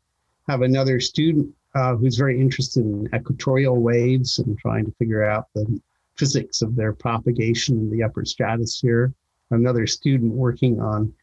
have 0.48 0.62
another 0.62 1.00
student 1.00 1.54
uh, 1.76 1.96
who's 1.98 2.16
very 2.16 2.40
interested 2.40 2.86
in 2.86 3.10
equatorial 3.14 3.76
waves 3.76 4.40
and 4.40 4.58
trying 4.58 4.86
to 4.86 4.92
figure 4.94 5.24
out 5.24 5.50
the 5.54 5.82
physics 6.18 6.62
of 6.62 6.76
their 6.76 6.94
propagation 6.94 7.78
in 7.78 7.90
the 7.90 8.04
upper 8.04 8.26
stratosphere. 8.26 9.14
Another 9.52 9.86
student 9.86 10.34
working 10.34 10.80
on 10.80 11.14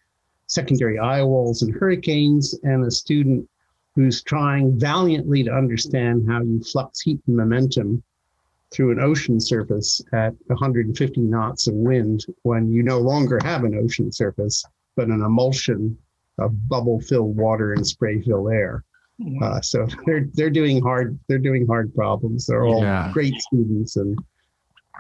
secondary 0.47 0.99
eye 0.99 1.23
walls 1.23 1.63
and 1.63 1.75
hurricanes, 1.75 2.55
and 2.63 2.85
a 2.85 2.91
student 2.91 3.49
who's 3.95 4.23
trying 4.23 4.79
valiantly 4.79 5.43
to 5.43 5.53
understand 5.53 6.29
how 6.29 6.43
you 6.43 6.61
flux 6.61 7.01
heat 7.01 7.21
and 7.27 7.37
momentum 7.37 8.03
through 8.71 8.91
an 8.91 9.01
ocean 9.01 9.39
surface 9.39 10.03
at 10.13 10.35
150 10.47 11.21
knots 11.21 11.67
of 11.67 11.75
wind 11.75 12.25
when 12.43 12.73
you 12.73 12.83
no 12.83 12.99
longer 12.99 13.39
have 13.43 13.65
an 13.65 13.75
ocean 13.75 14.11
surface, 14.11 14.65
but 14.97 15.09
an 15.09 15.23
emulsion 15.23 15.97
of 16.39 16.69
bubble-filled 16.69 17.37
water 17.37 17.75
and 17.75 17.87
spray-filled 17.87 18.51
air. 18.51 18.85
Uh, 19.43 19.61
so 19.61 19.87
they're 20.07 20.27
they're 20.33 20.51
doing 20.51 20.83
hard 20.83 21.19
they're 21.29 21.39
doing 21.39 21.67
hard 21.67 21.95
problems. 21.95 22.47
They're 22.47 22.65
all 22.65 22.83
yeah. 22.83 23.11
great 23.13 23.35
students 23.35 23.97
and 23.97 24.19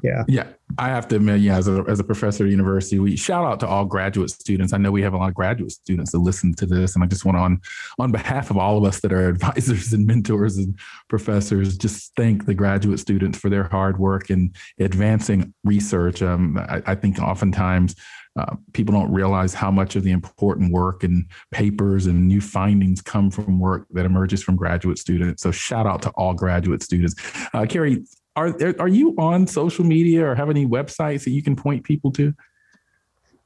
yeah 0.02 0.24
yeah 0.26 0.46
i 0.78 0.88
have 0.88 1.06
to 1.06 1.16
admit 1.16 1.40
yeah 1.40 1.56
as 1.56 1.68
a, 1.68 1.84
as 1.88 2.00
a 2.00 2.04
professor 2.04 2.44
at 2.44 2.50
university 2.50 2.98
we 2.98 3.14
shout 3.16 3.44
out 3.44 3.60
to 3.60 3.66
all 3.66 3.84
graduate 3.84 4.30
students 4.30 4.72
i 4.72 4.78
know 4.78 4.90
we 4.90 5.02
have 5.02 5.12
a 5.12 5.16
lot 5.16 5.28
of 5.28 5.34
graduate 5.34 5.70
students 5.70 6.12
that 6.12 6.18
listen 6.18 6.54
to 6.54 6.66
this 6.66 6.94
and 6.94 7.04
i 7.04 7.06
just 7.06 7.24
want 7.24 7.36
on 7.36 7.60
on 7.98 8.10
behalf 8.10 8.50
of 8.50 8.56
all 8.56 8.78
of 8.78 8.84
us 8.84 9.00
that 9.00 9.12
are 9.12 9.28
advisors 9.28 9.92
and 9.92 10.06
mentors 10.06 10.56
and 10.56 10.78
professors 11.08 11.76
just 11.76 12.12
thank 12.16 12.46
the 12.46 12.54
graduate 12.54 12.98
students 12.98 13.38
for 13.38 13.50
their 13.50 13.64
hard 13.64 13.98
work 13.98 14.30
in 14.30 14.52
advancing 14.80 15.52
research 15.64 16.22
um, 16.22 16.56
I, 16.56 16.82
I 16.86 16.94
think 16.94 17.18
oftentimes 17.18 17.94
uh, 18.38 18.56
people 18.72 18.94
don't 18.94 19.12
realize 19.12 19.52
how 19.52 19.70
much 19.70 19.94
of 19.94 20.04
the 20.04 20.10
important 20.10 20.72
work 20.72 21.04
and 21.04 21.26
papers 21.50 22.06
and 22.06 22.26
new 22.26 22.40
findings 22.40 23.02
come 23.02 23.30
from 23.30 23.60
work 23.60 23.86
that 23.90 24.06
emerges 24.06 24.42
from 24.42 24.56
graduate 24.56 24.98
students. 24.98 25.42
So 25.42 25.50
shout 25.50 25.86
out 25.86 26.00
to 26.02 26.10
all 26.10 26.32
graduate 26.32 26.82
students. 26.82 27.14
Uh, 27.52 27.66
Kerry, 27.68 28.02
are 28.36 28.56
are 28.78 28.88
you 28.88 29.14
on 29.18 29.46
social 29.46 29.84
media 29.84 30.26
or 30.26 30.34
have 30.34 30.50
any 30.50 30.66
websites 30.66 31.24
that 31.24 31.30
you 31.30 31.42
can 31.42 31.56
point 31.56 31.84
people 31.84 32.10
to? 32.12 32.34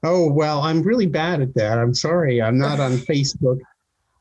Oh 0.02 0.30
well, 0.30 0.60
I'm 0.60 0.82
really 0.82 1.06
bad 1.06 1.40
at 1.40 1.54
that. 1.54 1.78
I'm 1.78 1.94
sorry, 1.94 2.40
I'm 2.40 2.58
not 2.58 2.80
on 2.80 2.92
Facebook. 3.10 3.58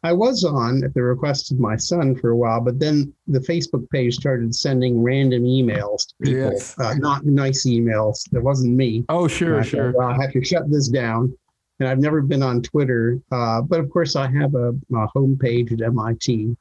I 0.04 0.14
was 0.14 0.44
on 0.44 0.84
at 0.84 0.94
the 0.94 1.02
request 1.02 1.52
of 1.52 1.60
my 1.60 1.76
son 1.76 2.16
for 2.16 2.30
a 2.30 2.38
while, 2.38 2.62
but 2.62 2.80
then 2.80 3.12
the 3.28 3.40
Facebook 3.40 3.90
page 3.90 4.16
started 4.16 4.54
sending 4.54 5.02
random 5.02 5.44
emails 5.44 6.08
to 6.08 6.14
people, 6.22 6.52
yes. 6.52 6.78
uh, 6.78 6.94
not 6.94 7.26
nice 7.26 7.66
emails. 7.66 8.30
That 8.30 8.44
wasn't 8.44 8.76
me. 8.76 9.06
Oh, 9.10 9.28
sure, 9.28 9.64
sure. 9.64 9.92
Thought, 9.92 9.98
well, 9.98 10.08
I 10.10 10.22
have 10.22 10.32
to 10.34 10.44
shut 10.44 10.70
this 10.70 10.90
down. 10.90 11.36
And 11.80 11.90
I've 11.90 12.00
never 12.00 12.22
been 12.22 12.44
on 12.44 12.62
Twitter, 12.62 13.20
uh, 13.32 13.62
but 13.62 13.80
of 13.80 13.90
course 13.90 14.16
I 14.16 14.28
have 14.32 14.54
a, 14.54 14.70
a 14.70 15.08
homepage 15.16 15.74
at 15.74 15.82
MIT 15.82 16.56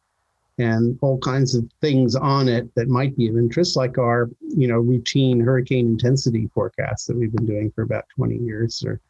and 0.58 0.98
all 1.02 1.18
kinds 1.18 1.54
of 1.54 1.68
things 1.80 2.14
on 2.14 2.48
it 2.48 2.72
that 2.76 2.88
might 2.88 3.16
be 3.16 3.28
of 3.28 3.36
interest, 3.36 3.76
like 3.76 3.98
our, 3.98 4.30
you 4.40 4.68
know, 4.68 4.78
routine 4.78 5.40
hurricane 5.40 5.86
intensity 5.86 6.48
forecast 6.54 7.08
that 7.08 7.16
we've 7.16 7.34
been 7.34 7.46
doing 7.46 7.72
for 7.74 7.82
about 7.82 8.04
20 8.16 8.36
years 8.36 8.82
are 8.84 9.00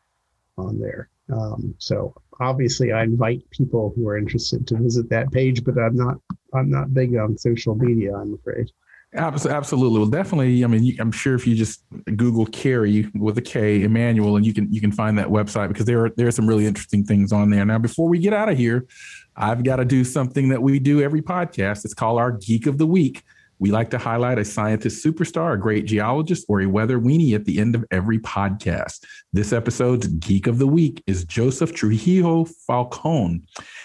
on 0.56 0.78
there. 0.78 1.10
Um, 1.32 1.74
so 1.78 2.14
obviously, 2.40 2.92
I 2.92 3.02
invite 3.02 3.48
people 3.50 3.92
who 3.94 4.08
are 4.08 4.18
interested 4.18 4.66
to 4.68 4.76
visit 4.76 5.08
that 5.10 5.32
page, 5.32 5.64
but 5.64 5.78
I'm 5.78 5.96
not 5.96 6.16
I'm 6.52 6.70
not 6.70 6.92
big 6.94 7.16
on 7.16 7.36
social 7.36 7.74
media. 7.74 8.14
I'm 8.14 8.34
afraid. 8.34 8.70
Absolutely. 9.16 10.00
Well, 10.00 10.08
definitely. 10.08 10.64
I 10.64 10.66
mean, 10.66 10.96
I'm 10.98 11.12
sure 11.12 11.34
if 11.36 11.46
you 11.46 11.54
just 11.54 11.84
Google 12.16 12.46
Kerry 12.46 13.08
with 13.14 13.38
a 13.38 13.42
K, 13.42 13.82
Emanuel, 13.82 14.36
and 14.36 14.44
you 14.44 14.52
can 14.52 14.70
you 14.72 14.80
can 14.80 14.90
find 14.90 15.16
that 15.18 15.28
website 15.28 15.68
because 15.68 15.86
there 15.86 16.04
are 16.04 16.10
there 16.16 16.26
are 16.26 16.32
some 16.32 16.48
really 16.48 16.66
interesting 16.66 17.04
things 17.04 17.32
on 17.32 17.48
there. 17.50 17.64
Now, 17.64 17.78
before 17.78 18.08
we 18.08 18.18
get 18.18 18.32
out 18.32 18.48
of 18.48 18.58
here, 18.58 18.86
I've 19.36 19.64
got 19.64 19.76
to 19.76 19.84
do 19.84 20.04
something 20.04 20.48
that 20.48 20.62
we 20.62 20.78
do 20.78 21.02
every 21.02 21.22
podcast. 21.22 21.84
It's 21.84 21.94
called 21.94 22.18
our 22.18 22.32
Geek 22.32 22.66
of 22.66 22.78
the 22.78 22.86
Week. 22.86 23.22
We 23.58 23.70
like 23.70 23.90
to 23.90 23.98
highlight 23.98 24.38
a 24.38 24.44
scientist 24.44 25.04
superstar, 25.04 25.54
a 25.54 25.58
great 25.58 25.86
geologist, 25.86 26.44
or 26.48 26.60
a 26.60 26.66
weather 26.66 26.98
weenie 26.98 27.34
at 27.34 27.44
the 27.44 27.58
end 27.60 27.74
of 27.74 27.84
every 27.90 28.18
podcast. 28.18 29.04
This 29.32 29.52
episode's 29.52 30.08
Geek 30.08 30.46
of 30.46 30.58
the 30.58 30.66
Week 30.66 31.02
is 31.06 31.24
Joseph 31.24 31.72
Trujillo 31.72 32.46
Falcone. 32.66 33.42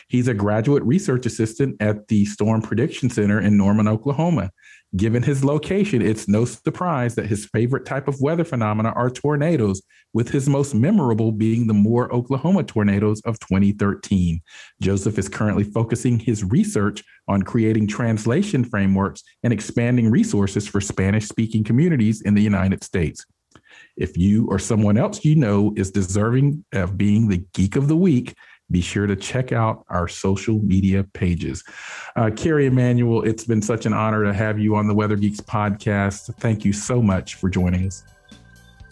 He's 0.08 0.28
a 0.28 0.34
graduate 0.34 0.84
research 0.84 1.26
assistant 1.26 1.78
at 1.82 2.08
the 2.08 2.26
Storm 2.26 2.62
Prediction 2.62 3.10
Center 3.10 3.40
in 3.40 3.58
Norman, 3.58 3.88
Oklahoma. 3.88 4.52
Given 4.96 5.22
his 5.22 5.44
location, 5.44 6.02
it's 6.02 6.28
no 6.28 6.46
surprise 6.46 7.14
that 7.14 7.28
his 7.28 7.46
favorite 7.46 7.86
type 7.86 8.08
of 8.08 8.20
weather 8.22 8.44
phenomena 8.44 8.90
are 8.90 9.12
tornadoes, 9.12 9.84
with 10.14 10.30
his 10.30 10.50
most 10.50 10.74
memorable 10.74 11.32
being 11.32 11.68
the 11.68 11.76
Moore, 11.76 12.12
Oklahoma 12.12 12.64
tornadoes 12.64 13.22
of 13.22 13.40
2013. 13.40 14.42
Joseph 14.82 15.20
is 15.20 15.30
currently 15.30 15.64
focusing 15.64 16.18
his 16.18 16.44
research 16.44 17.04
on 17.28 17.44
creating 17.44 17.86
translation 17.86 18.64
frameworks 18.64 19.22
and 19.44 19.54
expanding 19.54 20.10
resources 20.10 20.68
for 20.68 20.82
Spanish 20.82 21.28
speaking 21.28 21.64
communities 21.64 22.22
in 22.22 22.34
the 22.34 22.42
United 22.42 22.84
States. 22.84 23.24
If 23.96 24.18
you 24.18 24.48
or 24.48 24.58
someone 24.58 24.98
else 24.98 25.24
you 25.24 25.36
know 25.36 25.72
is 25.78 25.92
deserving 25.92 26.66
of 26.74 26.98
being 26.98 27.28
the 27.28 27.46
Geek 27.54 27.76
of 27.76 27.88
the 27.88 27.96
Week, 27.96 28.36
be 28.72 28.82
sure 28.82 29.08
to 29.08 29.16
check 29.16 29.52
out 29.52 29.86
our 29.90 30.08
social 30.08 30.60
media 30.60 31.04
pages. 31.04 31.64
Uh, 32.16 32.30
Kerry 32.36 32.68
Emanuel, 32.68 33.24
it's 33.24 33.44
been 33.44 33.62
such 33.62 33.86
an 33.86 33.94
honor 33.94 34.24
to 34.24 34.34
have 34.34 34.60
you 34.60 34.76
on 34.76 34.88
the 34.88 34.94
Weather 34.94 35.16
Geeks 35.16 35.40
podcast. 35.40 36.34
Thank 36.36 36.66
you 36.66 36.74
so 36.74 37.02
much 37.02 37.36
for 37.36 37.50
joining 37.50 37.88
us. 37.88 38.04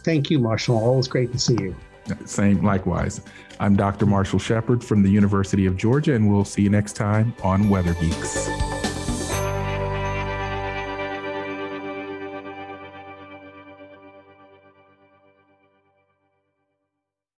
Thank 0.03 0.29
you, 0.29 0.39
Marshall. 0.39 0.77
Always 0.77 1.07
great 1.07 1.31
to 1.33 1.39
see 1.39 1.57
you. 1.59 1.75
Same, 2.25 2.63
likewise. 2.63 3.21
I'm 3.59 3.75
Dr. 3.75 4.05
Marshall 4.05 4.39
Shepard 4.39 4.83
from 4.83 5.03
the 5.03 5.09
University 5.09 5.65
of 5.65 5.75
Georgia, 5.77 6.13
and 6.13 6.31
we'll 6.31 6.45
see 6.45 6.61
you 6.61 6.69
next 6.69 6.93
time 6.93 7.35
on 7.43 7.69
Weather 7.69 7.93
Geeks. 7.95 8.76